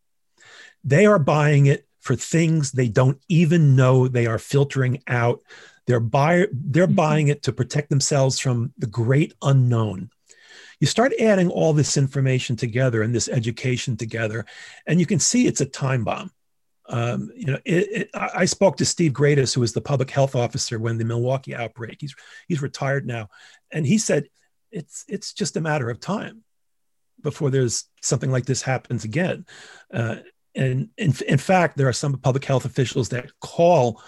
[0.85, 5.43] They are buying it for things they don't even know they are filtering out.
[5.87, 6.95] They're, buy, they're mm-hmm.
[6.95, 10.11] buying it to protect themselves from the great unknown
[10.81, 14.47] you start adding all this information together and this education together,
[14.87, 16.33] and you can see it's a time bomb.
[16.89, 20.35] Um, you know, it, it, I spoke to Steve Gradus, who was the public health
[20.35, 21.99] officer when the Milwaukee outbreak.
[22.01, 22.17] He's
[22.49, 23.29] he's retired now,
[23.71, 24.29] and he said
[24.71, 26.43] it's it's just a matter of time
[27.23, 29.45] before there's something like this happens again.
[29.93, 30.17] Uh,
[30.55, 34.03] and in, in fact, there are some public health officials that call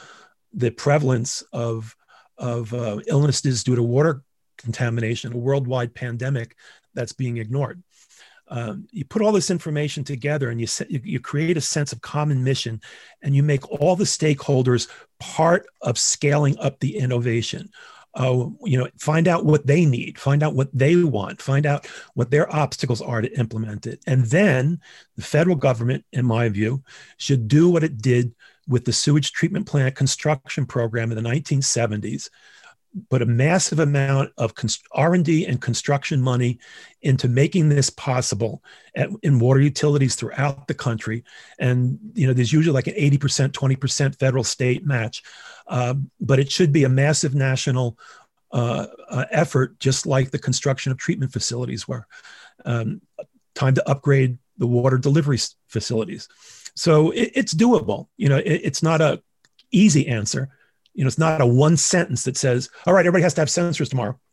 [0.53, 1.94] the prevalence of
[2.38, 4.22] of uh, illnesses due to water
[4.59, 6.57] contamination, a worldwide pandemic
[6.94, 7.83] that's being ignored.
[8.48, 12.03] Um, you put all this information together and you, you, you create a sense of
[12.03, 12.83] common mission
[13.22, 17.70] and you make all the stakeholders part of scaling up the innovation
[18.14, 21.87] uh, you know find out what they need find out what they want find out
[22.14, 24.03] what their obstacles are to implement it.
[24.07, 24.81] And then
[25.16, 26.83] the federal government in my view
[27.16, 28.35] should do what it did
[28.68, 32.29] with the sewage treatment plant construction program in the 1970s
[33.09, 34.52] put a massive amount of
[34.92, 36.59] r&d and construction money
[37.00, 38.62] into making this possible
[38.94, 41.24] at, in water utilities throughout the country.
[41.59, 45.22] And you know there's usually like an 80% 20% federal state match.
[45.66, 47.98] Uh, but it should be a massive national
[48.52, 52.07] uh, uh, effort just like the construction of treatment facilities were.
[52.64, 53.00] Um,
[53.55, 56.28] time to upgrade the water delivery facilities.
[56.74, 58.09] So it, it's doable.
[58.16, 59.22] You know it, it's not a
[59.70, 60.50] easy answer
[60.94, 63.48] you know, it's not a one sentence that says, all right, everybody has to have
[63.48, 64.18] sensors tomorrow.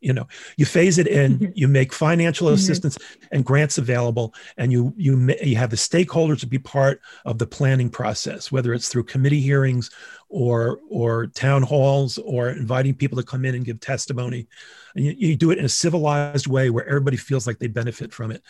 [0.00, 1.52] You know, you phase it in, mm-hmm.
[1.54, 2.56] you make financial mm-hmm.
[2.56, 2.98] assistance
[3.30, 7.46] and grants available, and you you you have the stakeholders to be part of the
[7.46, 9.92] planning process, whether it's through committee hearings
[10.28, 14.48] or or town halls or inviting people to come in and give testimony.
[14.96, 18.12] And you, you do it in a civilized way where everybody feels like they benefit
[18.12, 18.42] from it.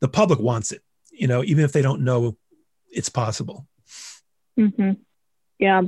[0.00, 2.36] The public wants it, you know, even if they don't know
[2.90, 3.66] it's possible.
[4.58, 4.92] Mm-hmm.
[5.58, 5.82] Yeah,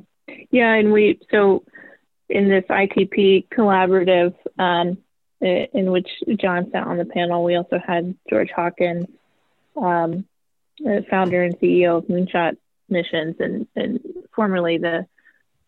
[0.51, 1.65] yeah, and we so
[2.29, 4.99] in this ITP collaborative um,
[5.41, 9.07] in which John sat on the panel, we also had George Hawkins,
[9.77, 10.27] um,
[11.11, 12.57] founder and CEO of Moonshot
[12.89, 14.01] Missions, and and
[14.35, 15.07] formerly the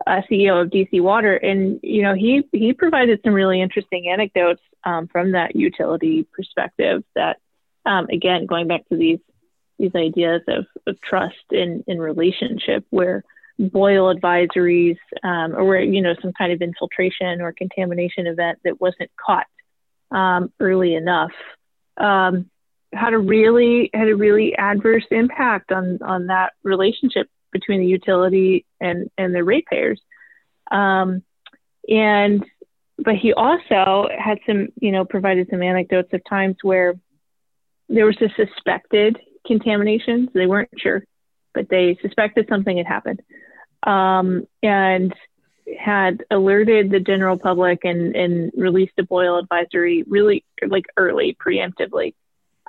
[0.06, 4.62] uh, CEO of DC Water, and you know he he provided some really interesting anecdotes
[4.84, 7.04] um, from that utility perspective.
[7.14, 7.38] That
[7.86, 9.20] um, again, going back to these
[9.78, 13.24] these ideas of, of trust in in relationship, where
[13.60, 19.10] boil advisories um, or you know some kind of infiltration or contamination event that wasn't
[19.24, 19.46] caught
[20.10, 21.32] um, early enough
[21.98, 22.50] um,
[22.92, 28.64] had a really had a really adverse impact on on that relationship between the utility
[28.80, 30.00] and and the ratepayers.
[30.70, 31.22] Um,
[31.88, 32.44] and
[32.98, 36.94] but he also had some, you know, provided some anecdotes of times where
[37.88, 40.28] there was a suspected contamination.
[40.34, 41.04] They weren't sure,
[41.54, 43.22] but they suspected something had happened.
[43.82, 45.14] Um, and
[45.78, 52.14] had alerted the general public and, and released a boil advisory really like early, preemptively.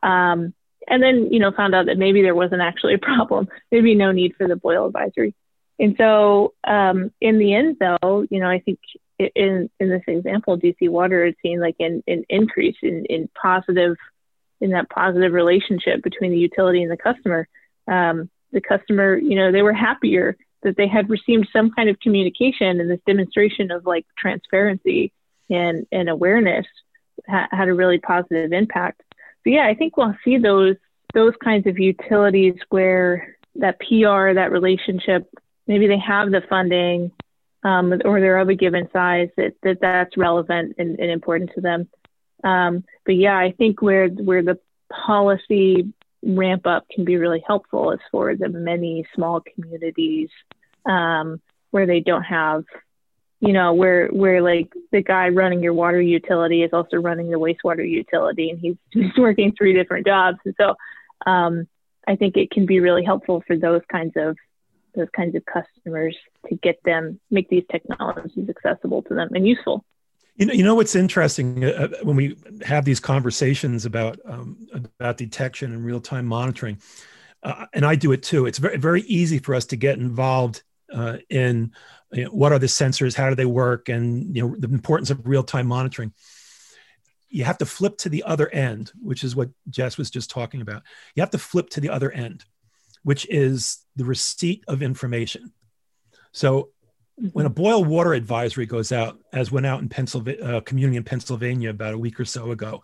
[0.04, 0.54] Um,
[0.88, 4.12] and then, you know, found out that maybe there wasn't actually a problem, maybe no
[4.12, 5.34] need for the boil advisory.
[5.80, 8.80] And so, um, in the end, though, you know, I think
[9.18, 13.98] in in this example, DC Water had seen like an, an increase in, in positive
[14.60, 17.48] in that positive relationship between the utility and the customer.
[17.88, 22.00] Um, the customer, you know, they were happier that they had received some kind of
[22.00, 25.12] communication and this demonstration of like transparency
[25.50, 26.66] and, and awareness
[27.28, 29.02] ha- had a really positive impact.
[29.44, 30.76] So yeah, I think we'll see those
[31.14, 35.28] those kinds of utilities where that PR, that relationship,
[35.68, 37.12] maybe they have the funding
[37.64, 41.62] um, or they're of a given size that, that that's relevant and, and important to
[41.62, 41.90] them.
[42.44, 44.58] Um, but yeah, I think where where the
[44.90, 50.30] policy ramp up can be really helpful is for the many small communities
[50.86, 52.64] um, where they don't have,
[53.40, 57.40] you know, where where like the guy running your water utility is also running the
[57.40, 60.76] wastewater utility, and he's, he's working three different jobs, and so
[61.30, 61.68] um,
[62.08, 64.38] I think it can be really helpful for those kinds of
[64.96, 66.18] those kinds of customers
[66.50, 69.86] to get them make these technologies accessible to them and useful.
[70.36, 74.58] You know, you know what's interesting uh, uh, when we have these conversations about um,
[75.00, 76.82] about detection and real time monitoring,
[77.44, 78.46] uh, and I do it too.
[78.46, 80.64] It's very very easy for us to get involved
[80.94, 81.74] uh, in
[82.12, 85.10] you know, what are the sensors, how do they work, and you know the importance
[85.10, 86.14] of real time monitoring.
[87.30, 90.62] You have to flip to the other end, which is what Jess was just talking
[90.62, 90.84] about.
[91.16, 92.44] You have to flip to the other end,
[93.04, 95.54] which is the receipt of information.
[96.34, 96.70] So
[97.34, 97.62] when a mm-hmm.
[97.62, 101.94] boil water advisory goes out, as went out in Pennsylvania, uh, community in Pennsylvania about
[101.94, 102.82] a week or so ago,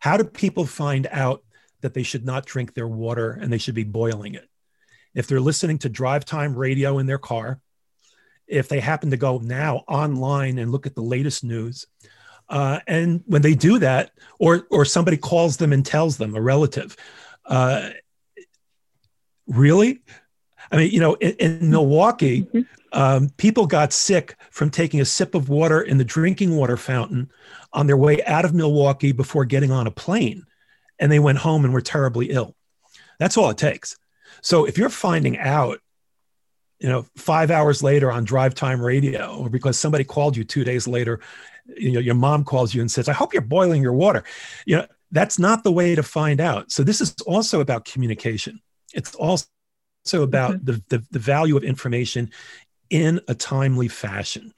[0.00, 1.42] how do people find out
[1.80, 4.48] that they should not drink their water and they should be boiling it?
[5.14, 7.60] If they're listening to drive time radio in their car,
[8.46, 11.86] if they happen to go now online and look at the latest news,
[12.48, 16.40] uh, and when they do that, or or somebody calls them and tells them a
[16.40, 16.96] relative,
[17.44, 17.90] uh,
[19.46, 20.00] really,
[20.70, 22.60] I mean, you know, in, in Milwaukee, mm-hmm
[22.92, 27.30] um, people got sick from taking a sip of water in the drinking water fountain
[27.72, 30.44] on their way out of Milwaukee before getting on a plane.
[30.98, 32.54] And they went home and were terribly ill.
[33.18, 33.96] That's all it takes.
[34.42, 35.80] So if you're finding out,
[36.80, 40.64] you know, five hours later on drive time radio, or because somebody called you two
[40.64, 41.20] days later,
[41.76, 44.24] you know, your mom calls you and says, I hope you're boiling your water.
[44.64, 46.70] You know, that's not the way to find out.
[46.70, 48.60] So this is also about communication.
[48.94, 49.46] It's also
[50.14, 50.64] about mm-hmm.
[50.64, 52.30] the, the, the value of information
[52.90, 54.52] in a timely fashion.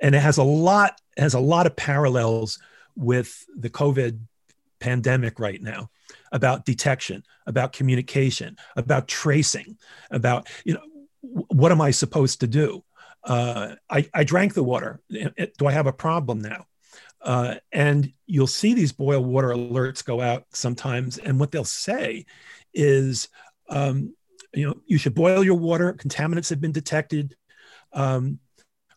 [0.00, 2.60] And it has a lot has a lot of parallels
[2.96, 4.20] with the COVID
[4.78, 5.90] pandemic right now
[6.30, 9.76] about detection, about communication, about tracing,
[10.10, 10.80] about you know
[11.20, 12.84] what am I supposed to do?
[13.24, 15.00] Uh, I, I drank the water.
[15.10, 16.66] Do I have a problem now?
[17.20, 22.24] Uh, and you'll see these boil water alerts go out sometimes, and what they'll say
[22.72, 23.28] is,
[23.68, 24.14] um,
[24.58, 25.92] you know, you should boil your water.
[25.92, 27.36] Contaminants have been detected.
[27.92, 28.40] Um,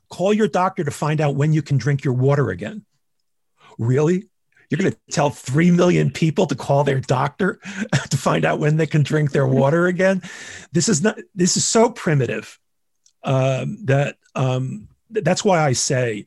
[0.10, 2.84] call your doctor to find out when you can drink your water again.
[3.78, 4.28] Really?
[4.70, 7.60] You're going to tell 3 million people to call their doctor
[8.10, 10.24] to find out when they can drink their water again?
[10.72, 12.58] This is not, this is so primitive
[13.24, 16.26] um, that um, that's why I say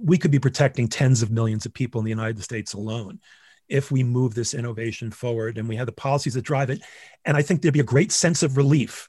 [0.00, 3.18] we could be protecting tens of millions of people in the United States alone
[3.68, 6.80] if we move this innovation forward and we have the policies that drive it.
[7.24, 9.08] And I think there'd be a great sense of relief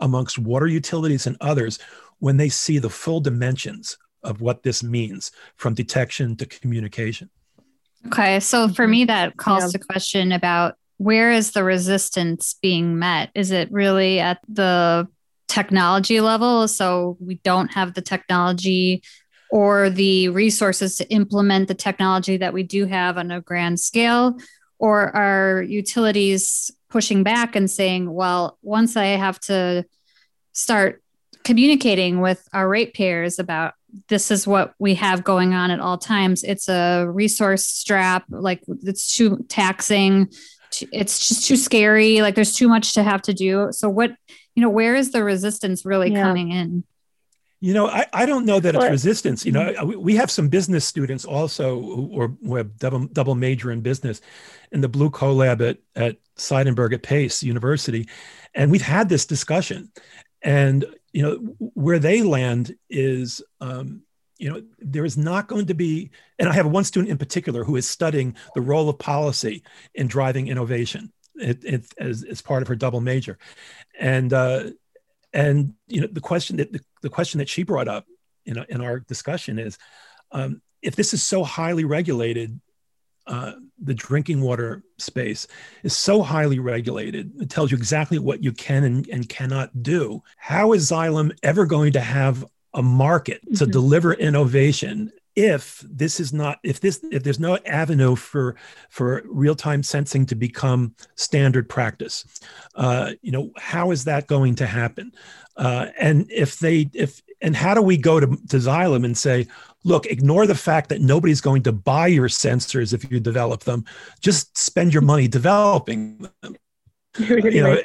[0.00, 1.78] amongst water utilities and others
[2.18, 7.30] when they see the full dimensions of what this means from detection to communication.
[8.06, 8.40] Okay.
[8.40, 9.78] So for me, that calls yeah.
[9.78, 13.30] to question about where is the resistance being met?
[13.34, 15.08] Is it really at the
[15.48, 16.68] technology level?
[16.68, 19.02] So we don't have the technology
[19.50, 24.38] or the resources to implement the technology that we do have on a grand scale?
[24.78, 29.84] Or are utilities pushing back and saying, well, once I have to
[30.52, 31.02] start
[31.44, 33.74] communicating with our ratepayers about
[34.08, 36.42] this is what we have going on at all times.
[36.42, 40.28] It's a resource strap, like it's too taxing.
[40.92, 42.20] It's just too scary.
[42.20, 43.68] Like there's too much to have to do.
[43.70, 44.14] So what,
[44.54, 46.22] you know, where is the resistance really yeah.
[46.22, 46.84] coming in?
[47.66, 49.44] You know, I, I don't know that it's resistance.
[49.44, 50.00] You know, mm-hmm.
[50.00, 54.20] we have some business students also who, who have double, double major in business
[54.70, 58.08] in the Blue CoLab at, at Seidenberg at Pace University.
[58.54, 59.90] And we've had this discussion.
[60.42, 64.02] And, you know, where they land is, um,
[64.38, 67.64] you know, there is not going to be, and I have one student in particular
[67.64, 72.62] who is studying the role of policy in driving innovation it, it, as, as part
[72.62, 73.38] of her double major.
[73.98, 74.70] And, uh,
[75.36, 78.04] and you know the question that the, the question that she brought up
[78.46, 79.78] in, in our discussion is
[80.32, 82.60] um, if this is so highly regulated
[83.28, 85.46] uh, the drinking water space
[85.84, 90.20] is so highly regulated it tells you exactly what you can and, and cannot do
[90.36, 92.44] how is xylem ever going to have
[92.74, 93.70] a market to mm-hmm.
[93.70, 98.56] deliver innovation if this is not if this if there's no avenue for
[98.88, 102.24] for real-time sensing to become standard practice
[102.74, 105.12] uh, you know how is that going to happen?
[105.56, 109.46] Uh, and if they if and how do we go to, to xylem and say
[109.84, 113.84] look ignore the fact that nobody's going to buy your sensors if you develop them.
[114.20, 116.56] Just spend your money developing them
[117.18, 117.78] you know,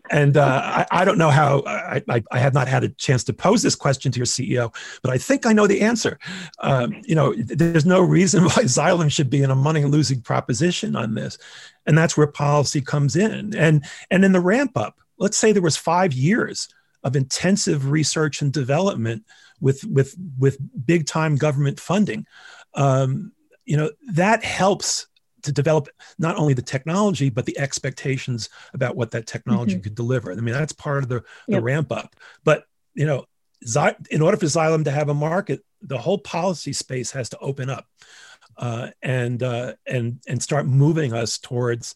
[0.10, 3.24] and uh, I, I, don't know how I, I, I, have not had a chance
[3.24, 6.18] to pose this question to your CEO, but I think I know the answer.
[6.60, 10.96] Um, you know, there's no reason why Xylem should be in a money losing proposition
[10.96, 11.38] on this,
[11.86, 13.54] and that's where policy comes in.
[13.56, 16.68] And and in the ramp up, let's say there was five years
[17.02, 19.24] of intensive research and development
[19.60, 22.26] with with with big time government funding.
[22.74, 23.32] Um,
[23.64, 25.06] you know that helps
[25.42, 25.88] to develop
[26.18, 29.82] not only the technology but the expectations about what that technology mm-hmm.
[29.82, 30.32] could deliver.
[30.32, 31.62] I mean, that's part of the, the yep.
[31.62, 32.16] ramp up.
[32.44, 32.64] But
[32.94, 33.26] you know,
[34.10, 37.70] in order for Xylem to have a market, the whole policy space has to open
[37.70, 37.86] up
[38.56, 41.94] uh, and uh, and and start moving us towards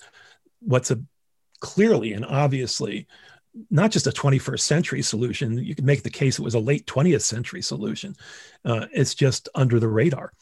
[0.61, 1.01] what's a
[1.61, 3.07] clearly and obviously
[3.71, 5.57] not just a 21st century solution.
[5.59, 8.17] You could make the case it was a late 20th century solution.
[8.65, 10.33] Uh, it's just under the radar.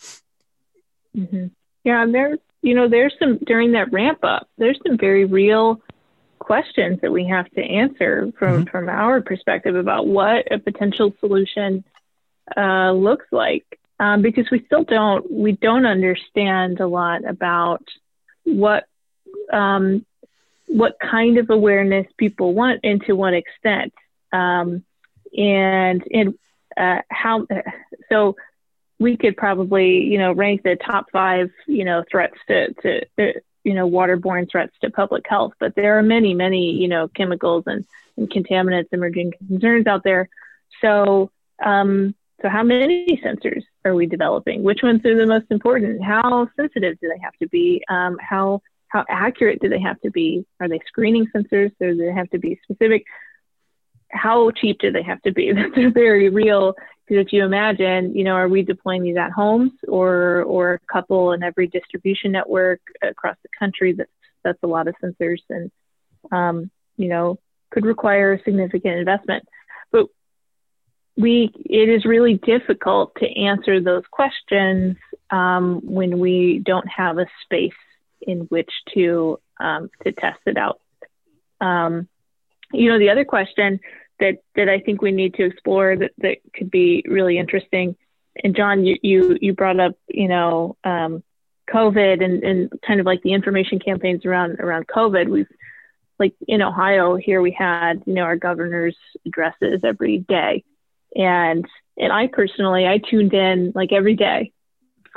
[1.16, 1.48] Mm-hmm.
[1.84, 5.80] Yeah, and there's you know, there's some during that ramp up, there's some very real
[6.38, 8.70] questions that we have to answer from mm-hmm.
[8.70, 11.84] from our perspective about what a potential solution
[12.56, 17.84] uh, looks like, um, because we still don't we don't understand a lot about
[18.44, 18.84] what
[19.52, 20.06] um,
[20.66, 23.92] what kind of awareness people want and to what extent,
[24.32, 24.84] um,
[25.36, 26.34] and and
[26.76, 27.46] uh, how
[28.08, 28.36] so
[28.98, 33.32] we could probably, you know, rank the top five, you know, threats to, to, uh,
[33.64, 35.52] you know, waterborne threats to public health.
[35.58, 37.84] But there are many, many, you know, chemicals and,
[38.16, 40.28] and contaminants emerging concerns out there.
[40.80, 41.30] So,
[41.64, 44.62] um, so how many sensors are we developing?
[44.62, 46.02] Which ones are the most important?
[46.02, 47.84] How sensitive do they have to be?
[47.88, 50.44] Um, how how accurate do they have to be?
[50.60, 51.72] Are they screening sensors?
[51.80, 53.06] Or do they have to be specific?
[54.12, 55.52] How cheap do they have to be?
[55.54, 56.74] That's a very real
[57.06, 60.92] because if you imagine, you know, are we deploying these at homes or or a
[60.92, 63.92] couple in every distribution network across the country?
[63.92, 64.10] That's
[64.44, 65.70] that's a lot of sensors and
[66.30, 67.38] um, you know
[67.70, 69.44] could require significant investment.
[69.90, 70.06] But
[71.16, 74.96] we it is really difficult to answer those questions
[75.30, 77.72] um, when we don't have a space
[78.20, 80.80] in which to um, to test it out.
[81.60, 82.08] Um,
[82.72, 83.80] you know, the other question
[84.22, 87.96] that that I think we need to explore that that could be really interesting.
[88.42, 91.24] And John, you you, you brought up you know um,
[91.68, 95.28] COVID and and kind of like the information campaigns around around COVID.
[95.28, 95.48] We've
[96.18, 98.96] like in Ohio here we had you know our governor's
[99.26, 100.62] addresses every day,
[101.16, 101.66] and
[101.98, 104.52] and I personally I tuned in like every day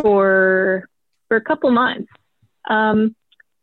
[0.02, 0.90] for
[1.28, 2.10] for a couple months.
[2.68, 3.16] Um,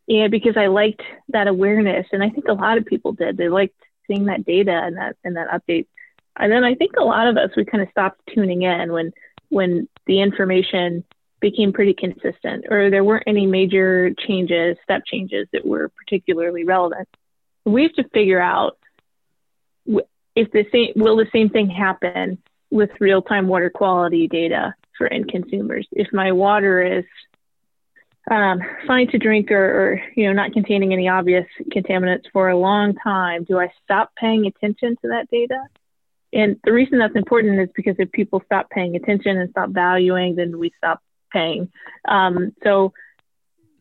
[0.07, 3.35] yeah, because I liked that awareness, and I think a lot of people did.
[3.35, 3.75] They liked
[4.07, 5.87] seeing that data and that and that update.
[6.37, 9.11] And then I think a lot of us we kind of stopped tuning in when
[9.49, 11.03] when the information
[11.39, 17.07] became pretty consistent or there weren't any major changes, step changes that were particularly relevant.
[17.65, 18.77] We have to figure out
[20.35, 22.39] if the same will the same thing happen
[22.71, 25.87] with real-time water quality data for end consumers.
[25.91, 27.05] If my water is
[28.31, 29.57] um, fine to drink or,
[29.93, 33.43] or, you know not containing any obvious contaminants for a long time.
[33.43, 35.59] Do i stop paying attention to that data?
[36.31, 40.35] And the reason that's important is because if people stop paying attention and stop valuing
[40.35, 41.01] then we stop
[41.31, 41.69] paying.
[42.07, 42.93] Um, so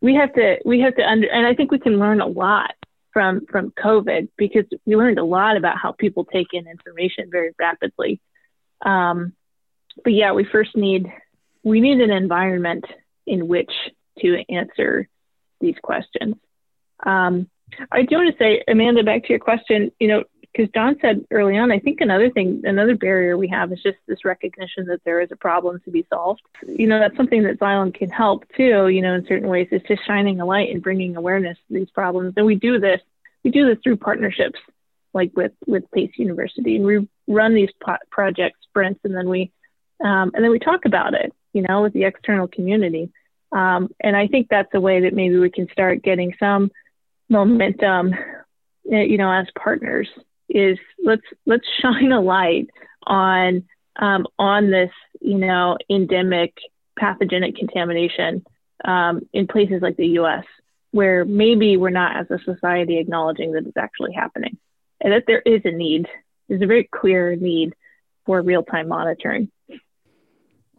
[0.00, 2.74] we have to we have to under and i think we can learn a lot
[3.12, 7.52] from from covid because we learned a lot about how people take in information very
[7.58, 8.20] rapidly.
[8.84, 9.34] Um,
[10.02, 11.06] but yeah we first need
[11.62, 12.84] we need an environment
[13.24, 13.70] in which
[14.20, 15.08] to answer
[15.60, 16.36] these questions.
[17.04, 17.48] Um,
[17.90, 21.24] I do want to say, Amanda, back to your question, you know, because John said
[21.30, 25.02] early on, I think another thing, another barrier we have is just this recognition that
[25.04, 26.42] there is a problem to be solved.
[26.66, 28.88] You know, that's something that Xylem can help too.
[28.88, 31.90] You know, in certain ways, it's just shining a light and bringing awareness to these
[31.90, 32.34] problems.
[32.36, 33.00] And we do this,
[33.42, 34.60] we do this through partnerships,
[35.14, 39.52] like with with Pace University, and we run these po- project sprints, and then we
[40.04, 41.32] um, and then we talk about it.
[41.54, 43.10] You know, with the external community.
[43.52, 46.70] Um, and I think that's a way that maybe we can start getting some
[47.28, 48.14] momentum,
[48.90, 50.08] eh, you know, as partners.
[50.48, 52.68] Is let's let's shine a light
[53.04, 53.64] on
[53.96, 54.90] um, on this,
[55.20, 56.54] you know, endemic
[56.98, 58.44] pathogenic contamination
[58.84, 60.44] um, in places like the U.S.,
[60.90, 64.58] where maybe we're not, as a society, acknowledging that it's actually happening,
[65.00, 66.06] and that there is a need.
[66.48, 67.74] There's a very clear need
[68.26, 69.50] for real time monitoring.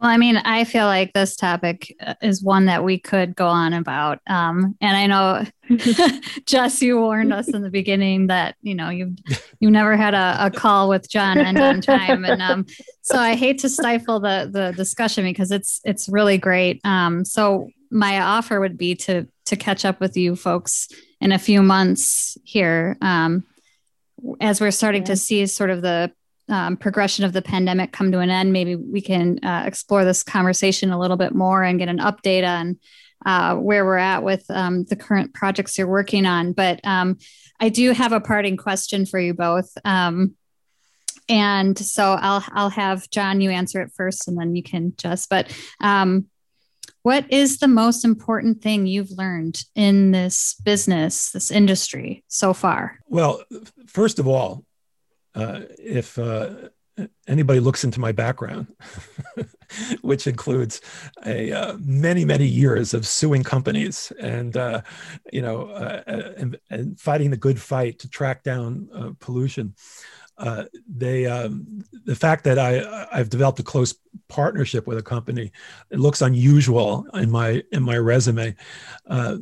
[0.00, 3.46] Well, I mean, I feel like this topic uh, is one that we could go
[3.46, 4.20] on about.
[4.26, 5.44] Um, and I know,
[6.46, 9.14] Jess, you warned us in the beginning that you know you
[9.60, 12.66] you never had a, a call with John end on time, and um,
[13.02, 16.80] so I hate to stifle the the discussion because it's it's really great.
[16.84, 20.88] Um, so my offer would be to to catch up with you folks
[21.20, 23.44] in a few months here um,
[24.40, 25.06] as we're starting yeah.
[25.06, 26.12] to see sort of the
[26.48, 30.22] um, progression of the pandemic come to an end, maybe we can uh, explore this
[30.22, 32.78] conversation a little bit more and get an update on
[33.24, 36.52] uh, where we're at with um, the current projects you're working on.
[36.52, 37.18] But um,
[37.60, 39.70] I do have a parting question for you both.
[39.84, 40.34] Um,
[41.28, 45.26] and so I'll I'll have John you answer it first, and then you can Jess.
[45.26, 46.26] But um,
[47.02, 52.98] what is the most important thing you've learned in this business, this industry so far?
[53.06, 53.42] Well,
[53.86, 54.64] first of all,
[55.34, 56.68] uh, if uh,
[57.26, 58.68] anybody looks into my background,
[60.02, 60.80] which includes
[61.26, 64.80] a uh, many many years of suing companies and uh,
[65.32, 66.02] you know uh,
[66.36, 69.74] and, and, fighting the good fight to track down uh, pollution.
[70.36, 73.94] Uh, they um, the fact that I I've developed a close
[74.28, 75.52] partnership with a company
[75.90, 78.54] it looks unusual in my in my resume,
[79.06, 79.36] uh,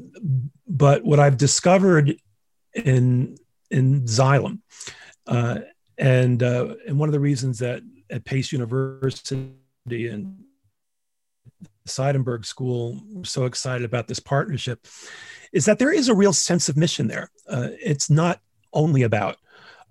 [0.67, 2.17] but what I've discovered
[2.75, 3.37] in
[3.71, 4.61] in Xylem
[6.03, 7.81] and uh, and one of the reasons that
[8.11, 9.53] at Pace University
[9.89, 10.37] and
[11.87, 14.87] Seidenberg School we're so excited about this partnership
[15.53, 17.31] is that there is a real sense of mission there.
[17.49, 18.41] Uh, it's not
[18.73, 19.37] only about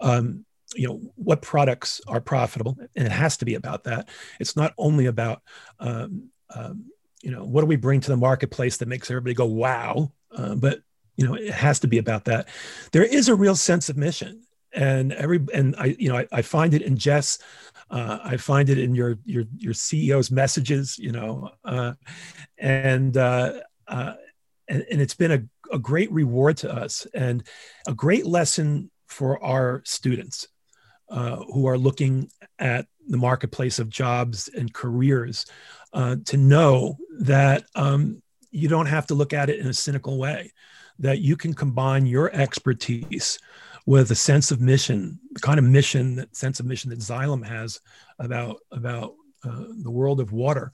[0.01, 0.45] um,
[0.75, 4.09] you know what products are profitable, and it has to be about that.
[4.39, 5.41] It's not only about
[5.79, 6.91] um, um,
[7.21, 10.55] you know what do we bring to the marketplace that makes everybody go wow, uh,
[10.55, 10.81] but
[11.15, 12.49] you know it has to be about that.
[12.91, 14.43] There is a real sense of mission,
[14.73, 17.39] and every and I you know I, I find it in Jess,
[17.91, 21.93] uh, I find it in your your your CEO's messages, you know, uh,
[22.57, 24.13] and, uh, uh,
[24.69, 27.43] and and it's been a, a great reward to us and
[27.87, 30.47] a great lesson for our students
[31.09, 35.45] uh, who are looking at the marketplace of jobs and careers
[35.91, 40.17] uh, to know that um, you don't have to look at it in a cynical
[40.17, 40.53] way,
[40.99, 43.37] that you can combine your expertise
[43.85, 47.45] with a sense of mission, the kind of mission, that sense of mission that Xylem
[47.45, 47.79] has
[48.19, 50.71] about about uh, the world of water,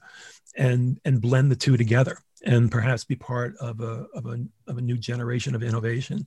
[0.56, 4.78] and and blend the two together, and perhaps be part of a of a of
[4.78, 6.26] a new generation of innovation.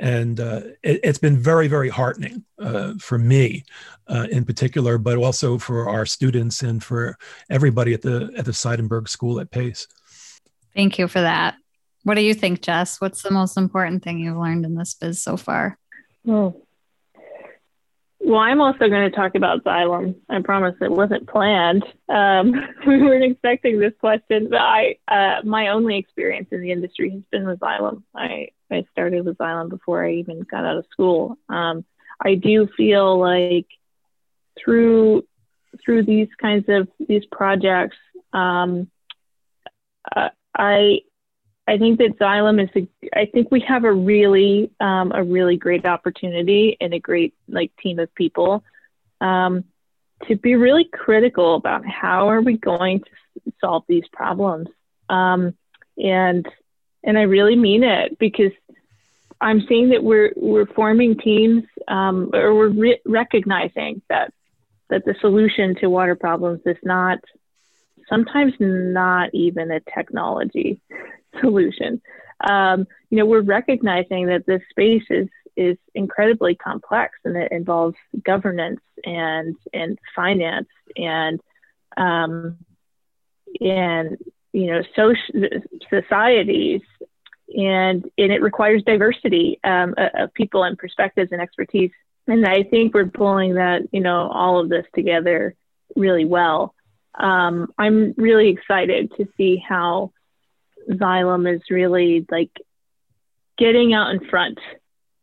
[0.00, 3.64] And uh, it, has been very, very heartening uh, for me,
[4.06, 7.18] uh, in particular, but also for our students and for
[7.50, 9.88] everybody at the at the Seidenberg School at Pace.
[10.74, 11.56] Thank you for that.
[12.04, 13.00] What do you think, Jess?
[13.00, 15.76] What's the most important thing you've learned in this biz so far?
[16.28, 16.62] Oh.
[18.20, 20.16] Well, I'm also going to talk about Xylem.
[20.28, 21.84] I promise it wasn't planned.
[22.08, 22.52] Um,
[22.86, 27.22] we weren't expecting this question, but I, uh, my only experience in the industry has
[27.30, 28.02] been with Xylem.
[28.14, 31.38] I, I started with Xylem before I even got out of school.
[31.48, 31.84] Um,
[32.22, 33.66] I do feel like
[34.62, 35.24] through
[35.84, 37.96] through these kinds of these projects,
[38.32, 38.90] um,
[40.14, 41.00] uh, I
[41.68, 45.58] I think that Xylem is a, I think we have a really, um, a really
[45.58, 48.64] great opportunity and a great like team of people
[49.20, 49.64] um,
[50.26, 54.68] to be really critical about how are we going to solve these problems.
[55.10, 55.54] Um,
[55.98, 56.48] and,
[57.04, 58.52] and I really mean it because
[59.38, 64.32] I'm seeing that we're, we're forming teams um, or we're re- recognizing that,
[64.88, 67.18] that the solution to water problems is not
[68.08, 70.80] sometimes not even a technology
[71.40, 72.00] solution.
[72.48, 77.96] Um, you know, we're recognizing that this space is is incredibly complex and it involves
[78.22, 81.40] governance and and finance and
[81.96, 82.58] um,
[83.60, 84.16] and
[84.52, 85.48] you know social
[85.90, 86.82] societies
[87.48, 91.90] and and it requires diversity um, of people and perspectives and expertise
[92.28, 95.54] and I think we're pulling that, you know, all of this together
[95.96, 96.74] really well.
[97.14, 100.12] Um, I'm really excited to see how
[100.88, 102.50] Xylem is really like
[103.56, 104.58] getting out in front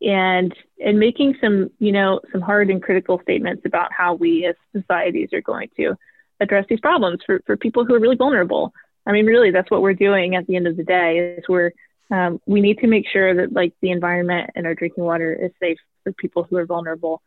[0.00, 0.54] and
[0.84, 5.30] and making some, you know, some hard and critical statements about how we as societies
[5.32, 5.96] are going to
[6.40, 8.72] address these problems for, for people who are really vulnerable.
[9.06, 11.72] I mean, really, that's what we're doing at the end of the day is we're
[12.10, 15.50] um, we need to make sure that like the environment and our drinking water is
[15.60, 17.20] safe for people who are vulnerable.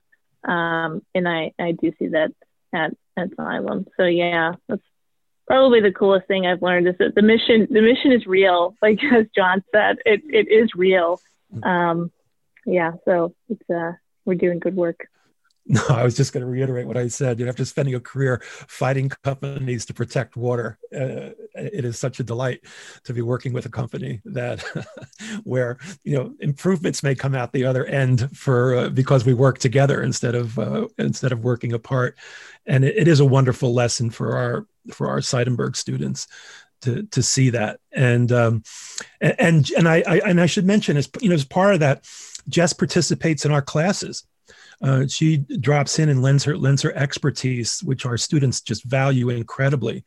[0.43, 2.31] Um, and I, I do see that
[2.73, 3.87] at, at Xylem.
[3.97, 4.81] So yeah, that's
[5.49, 8.75] probably the coolest thing I've learned is that the mission, the mission is real.
[8.81, 11.19] Like as John said, it, it is real.
[11.63, 12.11] Um,
[12.65, 12.93] yeah.
[13.05, 13.93] So it's, uh,
[14.25, 15.07] we're doing good work.
[15.71, 17.37] No, I was just going to reiterate what I said.
[17.37, 22.19] You know, after spending a career fighting companies to protect water, uh, it is such
[22.19, 22.61] a delight
[23.03, 24.61] to be working with a company that,
[25.43, 29.59] where you know, improvements may come out the other end for uh, because we work
[29.59, 32.17] together instead of uh, instead of working apart,
[32.65, 36.27] and it, it is a wonderful lesson for our for our Seidenberg students
[36.81, 38.63] to to see that and um
[39.19, 42.05] and and I, I and I should mention as you know as part of that
[42.47, 44.23] Jess participates in our classes
[44.81, 49.29] uh, she drops in and lends her lends her expertise, which our students just value
[49.29, 50.03] incredibly.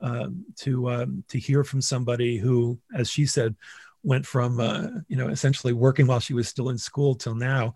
[0.00, 3.56] Um, to um, to hear from somebody who, as she said,
[4.04, 7.74] went from uh, you know essentially working while she was still in school till now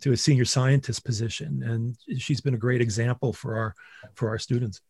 [0.00, 3.74] to a senior scientist position, and she's been a great example for our
[4.14, 4.80] for our students.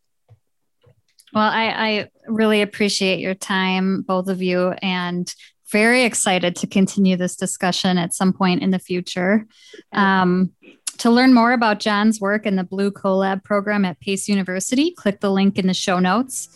[1.35, 5.33] Well, I, I really appreciate your time, both of you, and
[5.71, 9.47] very excited to continue this discussion at some point in the future.
[9.93, 10.53] Um,
[10.99, 15.21] to learn more about John's work in the Blue CoLab program at Pace University, click
[15.21, 16.49] the link in the show notes.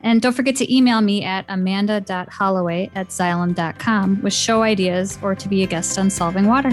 [0.00, 5.48] And don't forget to email me at amanda.holloway at xylem.com with show ideas or to
[5.48, 6.70] be a guest on Solving Water.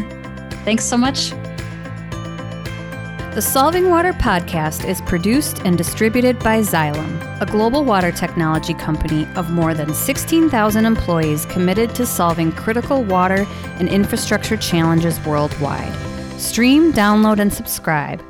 [0.63, 1.33] Thanks so much.
[3.39, 9.25] The Solving Water podcast is produced and distributed by Xylem, a global water technology company
[9.37, 13.47] of more than 16,000 employees committed to solving critical water
[13.79, 15.95] and infrastructure challenges worldwide.
[16.37, 18.21] Stream, download, and subscribe